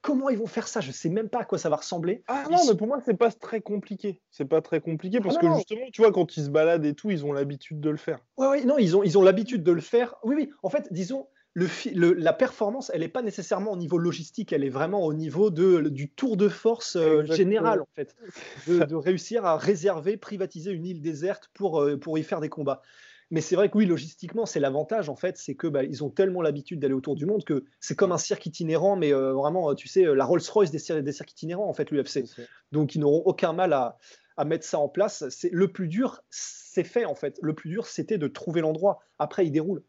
[0.07, 0.81] comment ils vont faire ça?
[0.81, 2.23] Je sais même pas à quoi ça va ressembler.
[2.29, 4.21] Ah non, mais pour moi, c'est pas très compliqué.
[4.31, 6.95] C'est pas très compliqué parce ah que justement, tu vois, quand ils se baladent et
[6.95, 8.21] tout, ils ont l'habitude de le faire.
[8.37, 10.15] Oui, oui, non, ils ont, ils ont l'habitude de le faire.
[10.23, 10.51] Oui, oui.
[10.63, 14.71] En fait, disons, le, la performance, elle n'est pas nécessairement au niveau logistique, elle est
[14.71, 18.15] vraiment au niveau de, du tour de force euh, général, en fait,
[18.69, 22.83] de, réussir à réserver, privatiser une île déserte pour, euh, pour y faire des combats.
[23.31, 26.11] Mais c'est vrai que oui, logistiquement, c'est l'avantage, en fait, c'est que bah, ils ont
[26.11, 29.75] tellement l'habitude d'aller autour du monde que c'est comme un cirque itinérant, mais euh, vraiment,
[29.75, 32.25] tu sais, la Rolls-Royce des, des cirques itinérants, en fait, l'UFC.
[32.71, 33.99] Donc, ils n'auront aucun mal à,
[34.37, 35.29] à mettre ça en place.
[35.31, 37.39] C'est le plus dur, c'est fait, en fait.
[37.43, 39.01] Le plus dur, c'était de trouver l'endroit.
[39.19, 39.83] Après, il déroule.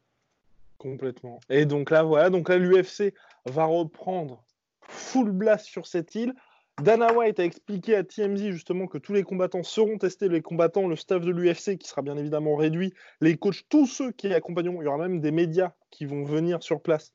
[0.77, 1.39] Complètement.
[1.49, 3.13] Et donc là, voilà, donc là, l'UFC
[3.45, 4.43] va reprendre
[4.81, 6.33] full blast sur cette île.
[6.81, 10.87] Dana White a expliqué à TMZ justement que tous les combattants seront testés, les combattants,
[10.87, 14.81] le staff de l'UFC qui sera bien évidemment réduit, les coachs, tous ceux qui accompagneront,
[14.81, 17.13] il y aura même des médias qui vont venir sur place.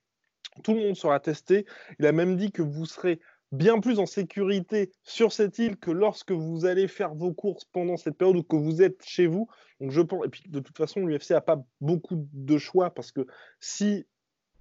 [0.64, 1.64] Tout le monde sera testé.
[2.00, 3.20] Il a même dit que vous serez
[3.52, 7.96] bien plus en sécurité sur cette île que lorsque vous allez faire vos courses pendant
[7.96, 9.46] cette période ou que vous êtes chez vous.
[9.80, 13.12] Donc je pense, et puis de toute façon, l'UFC n'a pas beaucoup de choix parce
[13.12, 13.26] que
[13.60, 14.06] si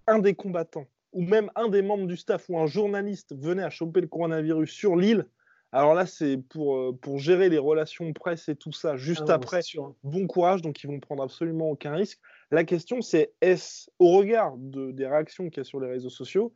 [0.05, 3.69] un des combattants ou même un des membres du staff ou un journaliste venait à
[3.69, 5.26] choper le coronavirus sur l'île,
[5.74, 9.36] alors là, c'est pour, euh, pour gérer les relations presse et tout ça juste ah
[9.36, 9.62] après.
[10.04, 12.19] Bon courage, donc ils vont prendre absolument aucun risque.
[12.52, 16.52] La question, c'est est-ce, au regard des réactions qu'il y a sur les réseaux sociaux,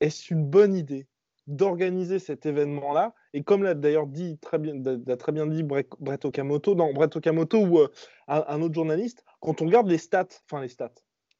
[0.00, 1.06] est-ce une bonne idée
[1.48, 3.14] d'organiser cet événement-là?
[3.34, 4.80] Et comme l'a d'ailleurs dit très bien,
[5.16, 7.88] très bien dit Brett Okamoto, non, Brett Okamoto ou euh,
[8.28, 10.94] un, autre journaliste, quand on regarde les stats, enfin les stats,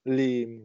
[0.06, 0.60] les,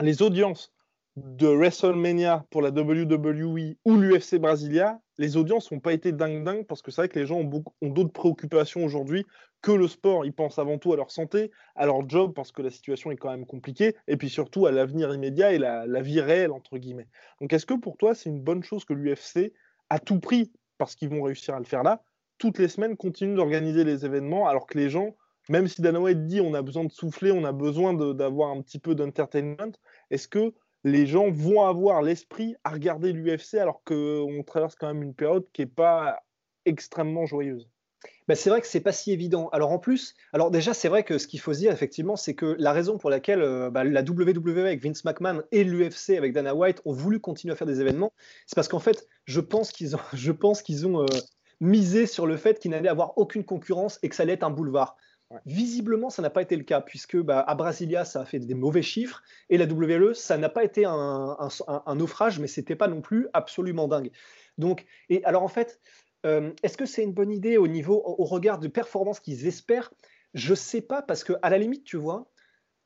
[0.00, 0.72] les audiences
[1.16, 6.64] de WrestleMania pour la WWE ou l'UFC Brasilia, les audiences n'ont pas été dingue dingue
[6.66, 9.24] parce que c'est vrai que les gens ont, ont d'autres préoccupations aujourd'hui
[9.60, 10.24] que le sport.
[10.24, 13.16] Ils pensent avant tout à leur santé, à leur job parce que la situation est
[13.16, 17.08] quand même compliquée, et puis surtout à l'avenir immédiat et la, vie réelle entre guillemets.
[17.40, 19.52] Donc est-ce que pour toi c'est une bonne chose que l'UFC,
[19.90, 22.02] à tout prix, parce qu'ils vont réussir à le faire là,
[22.38, 25.16] toutes les semaines continue d'organiser les événements alors que les gens
[25.48, 28.60] même si Dana White dit on a besoin de souffler, on a besoin d'avoir un
[28.62, 29.72] petit peu d'entertainment,
[30.10, 35.02] est-ce que les gens vont avoir l'esprit à regarder l'UFC alors qu'on traverse quand même
[35.02, 36.20] une période qui n'est pas
[36.64, 37.68] extrêmement joyeuse?
[38.28, 39.48] Bah, c'est vrai que c'est pas si évident.
[39.48, 42.34] Alors en plus, alors déjà c'est vrai que ce qu'il faut se dire effectivement, c'est
[42.34, 46.32] que la raison pour laquelle euh, bah, la WWE avec Vince McMahon et l'UFC avec
[46.32, 48.12] Dana White ont voulu continuer à faire des événements,
[48.46, 51.06] c'est parce qu'en fait, je pense qu'ils ont, je pense euh,
[51.60, 54.50] misé sur le fait qu'ils n'allaient avoir aucune concurrence et que ça allait être un
[54.50, 54.96] boulevard.
[55.44, 58.54] Visiblement, ça n'a pas été le cas, puisque bah, à Brasilia, ça a fait des
[58.54, 61.36] mauvais chiffres, et la WWE, ça n'a pas été un,
[61.94, 64.10] naufrage, mais c'était pas non plus absolument dingue.
[64.56, 65.80] Donc, et alors en fait,
[66.24, 69.92] euh, est-ce que c'est une bonne idée au niveau, au, regard de performance qu'ils espèrent?
[70.32, 72.30] Je sais pas, parce que à la limite, tu vois,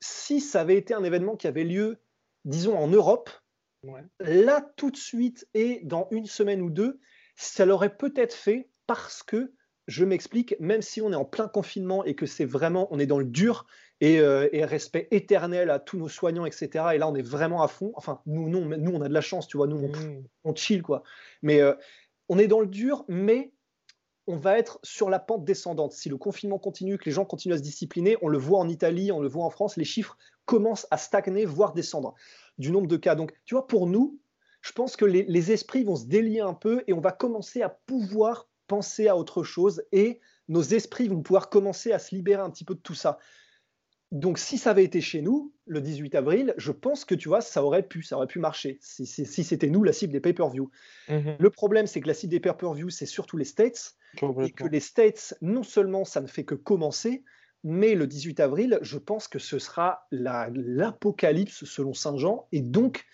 [0.01, 1.97] si ça avait été un événement qui avait lieu,
[2.43, 3.29] disons en Europe,
[4.19, 6.99] là tout de suite et dans une semaine ou deux,
[7.35, 9.53] ça l'aurait peut-être fait parce que
[9.87, 13.05] je m'explique, même si on est en plein confinement et que c'est vraiment, on est
[13.05, 13.65] dans le dur
[14.01, 16.85] et, euh, respect éternel à tous nos soignants, etc.
[16.93, 17.91] Et là, on est vraiment à fond.
[17.95, 19.89] Enfin, nous, nous, nous on a de la chance, tu vois, nous,
[20.43, 20.55] on, mmh.
[20.55, 21.03] chill, quoi.
[21.41, 21.73] Mais euh,
[22.29, 23.51] on est dans le dur, mais
[24.25, 25.91] on va être sur la pente descendante.
[25.91, 28.69] Si le confinement continue, que les gens continuent à se discipliner, on le voit en
[28.69, 32.13] Italie, on le voit en France, les chiffres commencent à stagner, voire descendre
[32.57, 33.15] du nombre de cas.
[33.15, 34.19] Donc, tu vois, pour nous,
[34.61, 37.61] je pense que les, les esprits vont se délier un peu et on va commencer
[37.61, 42.41] à pouvoir penser à autre chose et nos esprits vont pouvoir commencer à se libérer
[42.41, 43.19] un petit peu de tout ça.
[44.11, 47.41] Donc, si ça avait été chez nous, le 18 avril, je pense que tu vois,
[47.41, 50.69] ça aurait pu, ça aurait pu marcher si, c'était nous la cible des pay-per-view.
[51.09, 51.35] Mhm.
[51.39, 54.79] Le problème, c'est que la cible des pay-per-view, c'est surtout les States, et que les
[54.79, 57.23] States, non seulement ça ne fait que commencer,
[57.63, 63.05] mais le 18 avril, je pense que ce sera l'apocalypse selon Saint Jean, et donc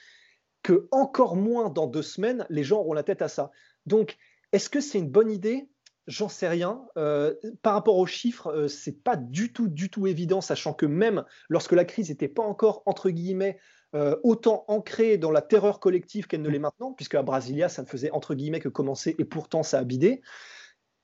[0.63, 3.51] que encore moins dans deux semaines, les gens auront la tête à ça.
[3.85, 4.17] Donc,
[4.51, 5.69] est-ce que c'est une bonne idée?
[6.07, 6.81] J'en sais rien.
[6.97, 11.23] Euh, par rapport aux chiffres, euh, c'est pas du tout, du évident, sachant que même
[11.49, 13.59] lorsque la crise n'était pas encore entre guillemets
[13.95, 17.81] euh, autant ancrée dans la terreur collective qu'elle ne l'est maintenant, puisque à Brasilia, ça
[17.81, 18.11] ne faisait
[18.59, 20.21] que commencer et pourtant ça a bidé.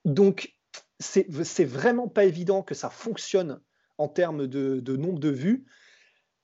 [0.06, 0.56] Donc
[1.00, 3.60] c'est vraiment pas évident que ça fonctionne
[3.98, 5.66] en termes de, nombre de vues.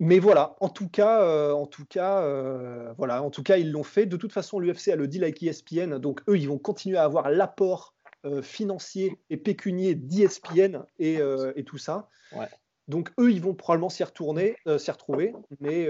[0.01, 3.71] Mais voilà, en tout cas, euh, en tout cas, euh, voilà, en tout cas, ils
[3.71, 4.07] l'ont fait.
[4.07, 7.03] De toute façon, l'UFC a le deal avec ESPN, donc eux, ils vont continuer à
[7.03, 7.93] avoir l'apport
[8.25, 11.19] euh, financier et pécunier d'ESPN et,
[11.55, 12.09] et, tout ça.
[12.35, 12.47] Ouais.
[12.87, 15.87] Donc eux, ils vont probablement s'y retourner, s'y retrouver, mais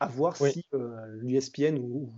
[0.00, 0.66] à voir si
[1.20, 2.10] l'ESPN ou,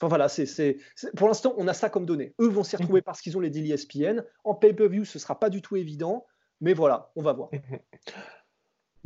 [0.00, 0.78] Enfin voilà, c'est,
[1.16, 2.32] pour l'instant, on a ça comme données.
[2.40, 2.82] Eux vont s'y mhm.
[2.82, 4.24] retrouver parce qu'ils ont les deals ESPN.
[4.44, 6.24] En pay-per-view, ce sera pas du tout évident,
[6.62, 7.50] mais voilà, on va voir.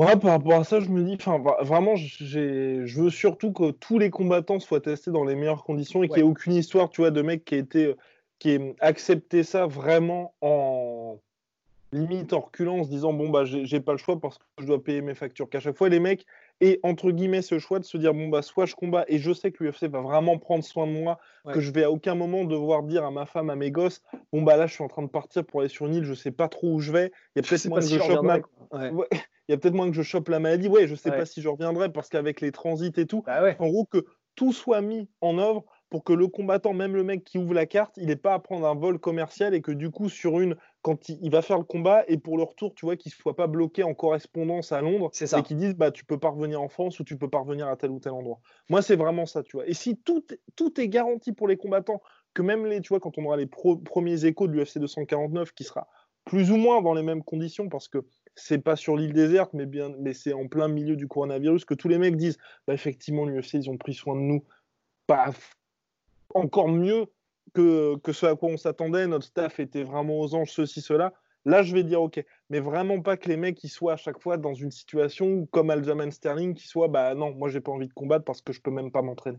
[0.02, 3.98] Moi, par rapport à ça, je me dis, enfin, vraiment, je veux surtout que tous
[3.98, 7.02] les combattants soient testés dans les meilleures conditions et qu'il n'y ait aucune histoire, tu
[7.02, 7.94] vois, de mec qui a été,
[8.40, 11.18] qui ait accepté ça vraiment en
[11.92, 14.66] limite en reculant, en se disant, bon, bah, j'ai pas le choix parce que je
[14.66, 15.48] dois payer mes factures.
[15.48, 16.26] Qu'à chaque fois, les mecs
[16.60, 19.32] aient, entre guillemets, ce choix de se dire, bon, bah, soit je combats et je
[19.32, 21.20] sais que l'UFC va vraiment prendre soin de moi,
[21.52, 24.42] que je vais à aucun moment devoir dire à ma femme, à mes gosses, bon,
[24.42, 26.32] bah, là, je suis en train de partir pour aller sur une île, je sais
[26.32, 27.12] pas trop où je vais.
[27.36, 28.38] Il y a peut-être moi que je chope ma
[29.48, 30.68] il y a peut-être moins que je chope la maladie.
[30.68, 33.68] Ouais, je sais pas si je reviendrai parce qu'avec les transits et tout, bah en
[33.68, 37.36] gros, que tout soit mis en œuvre pour que le combattant, même le mec qui
[37.36, 40.08] ouvre la carte, il n'ait pas à prendre un vol commercial et que du coup,
[40.08, 43.10] sur une, quand il, va faire le combat et pour le retour, tu vois, qu'il
[43.10, 45.38] ne soit pas bloqué en correspondance à Londres ça.
[45.38, 47.68] et qu'il dise, bah, tu peux pas revenir en France ou tu peux pas revenir
[47.68, 48.40] à tel ou tel endroit.
[48.70, 49.68] Moi, c'est vraiment ça, tu vois.
[49.68, 50.24] Et si tout,
[50.56, 52.00] tout est garanti pour les combattants,
[52.32, 55.64] que même les, tu vois, quand on aura les premiers échos de l'UFC 249 qui
[55.64, 55.88] sera
[56.24, 57.98] plus ou moins dans les mêmes conditions parce que
[58.34, 61.74] c'est pas sur l'île déserte, mais bien, mais c'est en plein milieu du coronavirus que
[61.74, 64.44] tous les mecs disent, bah effectivement, l'UFC, ils ont pris soin de nous,
[65.06, 65.32] pas
[66.34, 67.06] encore mieux
[67.54, 69.06] que, ce à quoi on s'attendait.
[69.06, 71.12] Notre staff était vraiment aux anges, ceci, cela.
[71.44, 74.36] Là, je vais dire OK, mais vraiment pas que les mecs soient à chaque fois
[74.36, 77.92] dans une situation comme Aljamain Sterling, qui soit bah non, moi j'ai pas envie de
[77.92, 79.38] combattre parce que je peux même pas m'entraîner.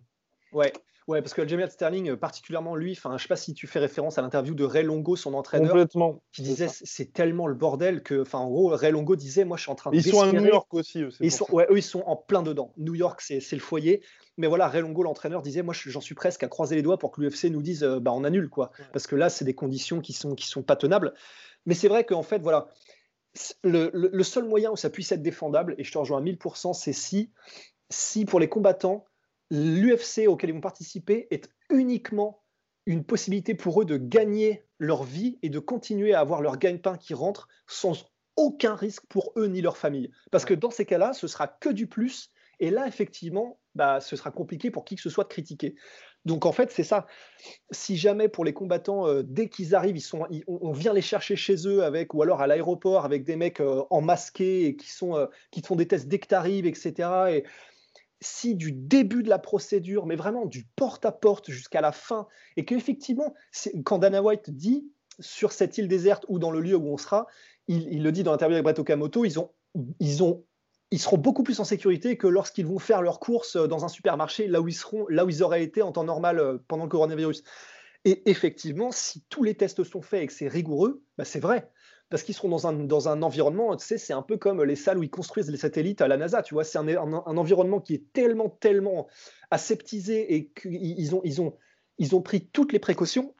[0.53, 0.71] Ouais,
[1.07, 3.79] Ouais, parce que Aljamain Sterling, euh, particulièrement lui, enfin, je sais pas si tu fais
[3.79, 5.75] référence à l'interview de Ray Longo, son entraîneur,
[6.31, 9.63] qui disait c'est tellement le bordel que, enfin, en gros, Ray Longo disait, moi, je
[9.63, 9.97] suis en train de.
[9.97, 11.03] Ils sont à New York aussi.
[11.19, 12.73] Ils sont, ouais, eux, ils sont en plein dedans.
[12.77, 14.01] New York, c'est le foyer.
[14.37, 17.11] Mais voilà, Ray Longo, l'entraîneur, disait, moi, j'en suis presque à croiser les doigts pour
[17.11, 18.71] que l'UFC nous dise, euh, bah, on annule, quoi.
[18.93, 21.13] Parce que là, c'est des conditions qui sont qui sont pas tenables.
[21.65, 22.69] Mais c'est vrai qu'en fait, voilà.
[23.63, 26.73] Le, le, seul moyen où ça puisse être défendable, et je te rejoins à 1000%,
[26.73, 27.31] c'est si,
[27.89, 29.05] si pour les combattants,
[29.53, 32.41] l'UFC auquel ils vont participer est uniquement
[32.85, 36.97] une possibilité pour eux de gagner leur vie et de continuer à avoir leur gagne-pain
[36.97, 40.11] qui rentre sans aucun risque pour eux ni leur famille.
[40.31, 42.31] Parce que dans ces cas-là, ce sera que du plus.
[42.59, 45.75] Et là, effectivement, bah, ce sera compliqué pour qui que ce soit de critiquer.
[46.25, 47.05] Donc en fait, c'est ça.
[47.71, 51.35] Si jamais pour les combattants, euh, dès qu'ils arrivent, ils sont, on, vient les chercher
[51.35, 54.89] chez eux avec, ou alors à l'aéroport avec des mecs euh, en masqué et qui
[54.89, 57.09] sont, euh, qui font des tests dès que tu arrives, etc.
[57.29, 57.43] Et
[58.23, 63.33] si du début de la procédure, mais vraiment du porte-à-porte jusqu'à la fin, et qu'effectivement,
[63.83, 64.87] quand Dana White dit
[65.19, 67.27] sur cette île déserte ou dans le lieu où on sera,
[67.67, 69.51] il, le dit dans l'interview avec Brett Okamoto, ils, ont,
[69.99, 70.45] ils, ont,
[70.91, 74.47] ils seront beaucoup plus en sécurité que lorsqu'ils vont faire leurs courses dans un supermarché,
[74.47, 76.89] là où ils, seront, là où ils auraient été en temps normal euh, pendant le
[76.89, 77.43] coronavirus.
[78.05, 81.71] Et effectivement, si tous les tests sont faits et que c'est rigoureux, bah c'est vrai
[82.13, 84.75] parce qu'ils seront dans un, dans un environnement, tu sais, c'est un peu comme les
[84.75, 87.79] salles où ils construisent les satellites à la NASA, tu vois, c'est un, un, environnement
[87.79, 89.07] qui est tellement, tellement
[89.49, 91.57] aseptisé et qu'ils ont, ils ont,
[91.97, 93.33] ils ont pris toutes les précautions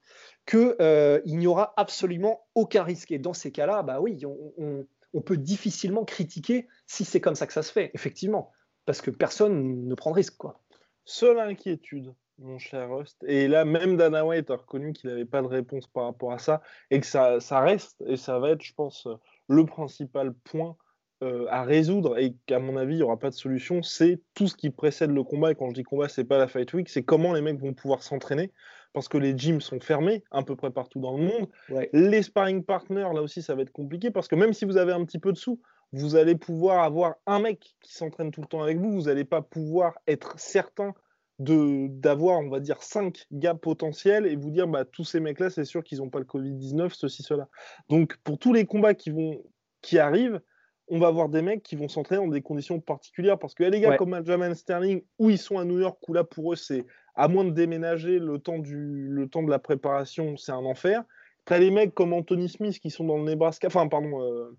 [0.48, 3.12] qu'il euh, n'y aura absolument aucun risque.
[3.12, 7.46] Et dans ces cas-là, bah oui, on, on, peut difficilement critiquer si c'est comme ça
[7.46, 8.52] que ça se fait, effectivement,
[8.88, 10.64] parce que personne ne prend de risque, quoi.
[11.06, 13.24] Seule inquiétude, mon cher Rust.
[13.28, 16.39] Et là, même Dana White a reconnu qu'il n'avait pas de réponse par rapport à
[16.39, 19.08] ça et que ça, ça, reste et ça va être, je pense,
[19.48, 20.76] le principal point
[21.24, 23.82] euh, à résoudre et qu'à mon avis, il n'y aura pas de solution.
[23.82, 25.52] C'est tout ce qui précède le combat.
[25.52, 27.74] Et quand je dis combat, c'est pas la Fight Week, c'est comment les mecs vont
[27.74, 28.52] pouvoir s'entraîner
[28.93, 31.48] parce que les gyms sont fermés à peu près partout dans le monde.
[31.93, 34.91] Les sparring partners, là aussi, ça va être compliqué parce que même si vous avez
[34.91, 35.60] un petit peu de sous,
[35.93, 38.91] vous allez pouvoir avoir un mec qui s'entraîne tout le temps avec vous.
[38.91, 40.93] Vous n'allez pas pouvoir être certain
[41.39, 45.65] d'avoir, on va dire, cinq gars potentiels et vous dire, bah, tous ces mecs-là, c'est
[45.65, 47.50] sûr qu'ils n'ont pas le Covid-19, ceci, cela.
[47.89, 49.43] Donc, pour tous les combats qui, vont,
[49.82, 50.41] qui arrivent,
[50.88, 53.80] on va avoir des mecs qui vont s'entraîner dans des conditions particulières parce que les
[53.80, 56.86] gars comme Benjamin Sterling, où ils sont à New York, où là, pour eux, c'est
[57.15, 61.04] à moins de déménager le temps, du, le temps de la préparation, c'est un enfer.
[61.46, 64.58] T'as les mecs comme Anthony Smith qui sont dans le Nebraska, enfin, pardon, euh...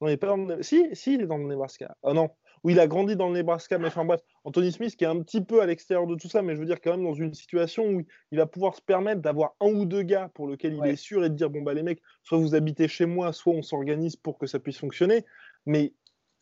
[0.00, 0.62] non, il est pas dans le...
[0.62, 1.96] Si, si, il est dans le Nebraska.
[2.02, 2.30] Ah non,
[2.62, 3.78] où il a grandi dans le Nebraska.
[3.78, 6.42] Mais enfin bref, Anthony Smith qui est un petit peu à l'extérieur de tout ça,
[6.42, 9.20] mais je veux dire quand même dans une situation où il va pouvoir se permettre
[9.20, 11.74] d'avoir un ou deux gars pour lesquels il est sûr et de dire bon bah
[11.74, 15.24] les mecs, soit vous habitez chez moi, soit on s'organise pour que ça puisse fonctionner.
[15.66, 15.94] Mais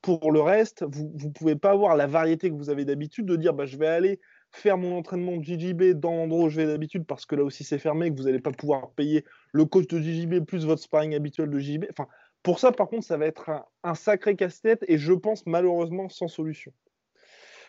[0.03, 3.37] pour le reste, vous ne pouvez pas avoir la variété que vous avez d'habitude de
[3.37, 6.67] dire bah je vais aller faire mon entraînement de JJB dans l'endroit où je vais
[6.67, 9.87] d'habitude parce que là aussi c'est fermé, que vous n'allez pas pouvoir payer le coach
[9.89, 11.87] de JJB plus votre sparring habituel de JJB.
[11.91, 12.07] Enfin,
[12.43, 13.51] Pour ça, par contre, ça va être
[13.83, 16.73] un, sacré casse-tête et je pense malheureusement sans solution.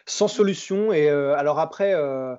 [0.06, 0.94] Sans solution.
[0.94, 2.36] Et euh, alors après, euh,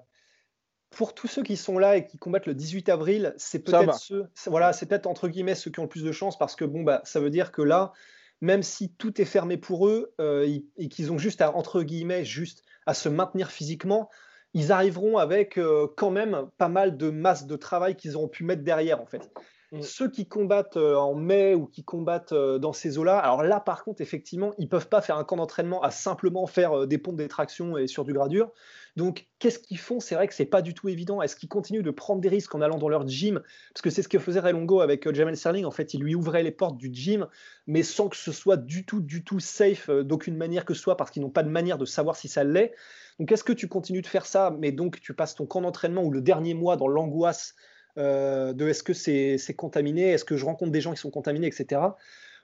[0.90, 4.26] pour tous ceux qui sont là et qui combattent le 18 avril, c'est peut-être ceux,
[4.46, 6.82] voilà, c'est peut-être entre guillemets ceux qui ont le plus de chance parce que bon
[6.82, 7.92] bah, ça veut dire que là,
[8.40, 12.24] même si tout est fermé pour eux euh, et qu'ils ont juste à entre guillemets
[12.24, 14.10] juste à se maintenir physiquement,
[14.52, 18.44] ils arriveront avec euh, quand même pas mal de masse de travail qu'ils auront pu
[18.44, 19.30] mettre derrière en fait.
[19.72, 19.82] Mm.
[19.82, 23.60] Ceux qui combattent euh, en mai ou qui combattent euh, dans ces eaux-là, alors là
[23.60, 26.98] par contre, effectivement, ils peuvent pas faire un camp d'entraînement à simplement faire euh, des
[26.98, 28.50] pompes des tractions et sur du gradure.
[28.96, 30.00] Donc, qu'est-ce qu'ils font?
[30.00, 31.22] C'est vrai que c'est pas du tout évident.
[31.22, 33.40] Est-ce qu'ils continuent de prendre des risques en allant dans leur gym?
[33.72, 35.64] Parce que c'est ce que faisait Relongo avec Jamel Sterling.
[35.64, 37.28] En fait, il lui ouvrait les portes du gym,
[37.68, 40.96] mais sans que ce soit du tout, du tout safe d'aucune manière que ce soit,
[40.96, 42.74] parce qu'ils n'ont pas de manière de savoir si ça l'est.
[43.20, 46.02] Donc, est-ce que tu continues de faire ça, mais donc tu passes ton camp d'entraînement
[46.02, 47.54] ou le dernier mois dans l'angoisse
[47.98, 51.46] euh, de est-ce que c'est contaminé, est-ce que je rencontre des gens qui sont contaminés,
[51.46, 51.80] etc.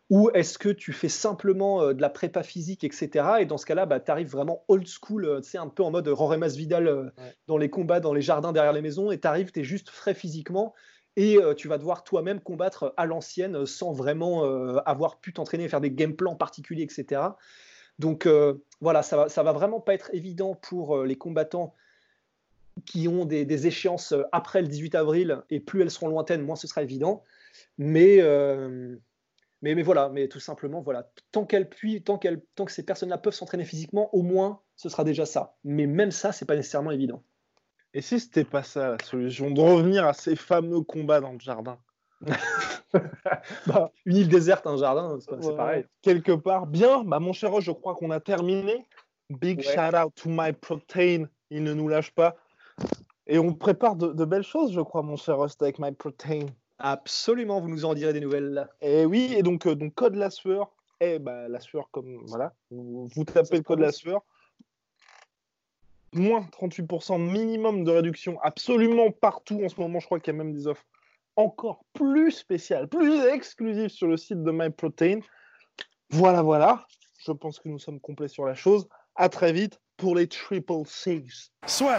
[0.08, 3.26] Ou est-ce que tu fais simplement euh, de la prépa physique, etc.
[3.40, 6.08] Et dans ce cas-là, bah, tu arrives vraiment old school, euh, un peu en mode
[6.08, 7.12] Roremas Vidal
[7.46, 9.90] dans les combats, dans les jardins derrière les maisons, et tu arrives, tu es juste
[9.90, 10.74] frais physiquement,
[11.18, 14.44] et tu vas devoir toi-même combattre à l'ancienne sans vraiment
[14.84, 17.22] avoir pu t'entraîner, faire des game plans particuliers, etc.
[17.98, 18.28] Donc
[18.82, 21.74] voilà, ça va, ça va vraiment pas être évident pour les combattants
[22.84, 26.56] qui ont des, échéances euh, après le 18 avril, et plus elles seront lointaines, moins
[26.56, 27.22] ce sera évident.
[27.78, 28.96] Mais, euh,
[29.62, 31.68] mais, mais, voilà, mais tout simplement, voilà, tant, qu'elles
[32.04, 32.18] tant,
[32.54, 35.56] tant que ces personnes-là peuvent s'entraîner physiquement, au moins, ce sera déjà ça.
[35.64, 37.22] Mais même ça, c'est pas nécessairement évident.
[37.94, 41.40] Et si c'était pas ça la solution, de revenir à ces fameux combats dans le
[41.40, 41.78] jardin?
[43.66, 45.84] Bah, Une île déserte, un jardin, c'est pareil.
[46.00, 48.86] Quelque part, bien, bah, mon cher Roche, je crois qu'on a terminé.
[49.28, 52.36] Big shout out to my protein, il ne nous lâche pas.
[53.26, 56.46] Et on prépare de, belles choses, je crois, mon cher Rust, avec My Protein.
[56.78, 58.68] Absolument, vous nous en direz des nouvelles.
[58.80, 60.70] Et oui, et donc, euh, donc code la sueur.
[61.00, 64.22] Et bah, la sueur, comme voilà, vous, tapez le code la sueur.
[66.12, 69.60] Moins 38% minimum de réduction absolument partout.
[69.64, 70.86] En ce moment, je crois qu'il y a même des offres
[71.34, 75.20] encore plus spéciales, plus exclusives sur le site de MyProtein.
[76.10, 76.86] Voilà, voilà.
[77.18, 78.88] Je pense que nous sommes complets sur la chose.
[79.16, 81.50] À très vite pour les Triple Six.
[81.66, 81.98] Soit.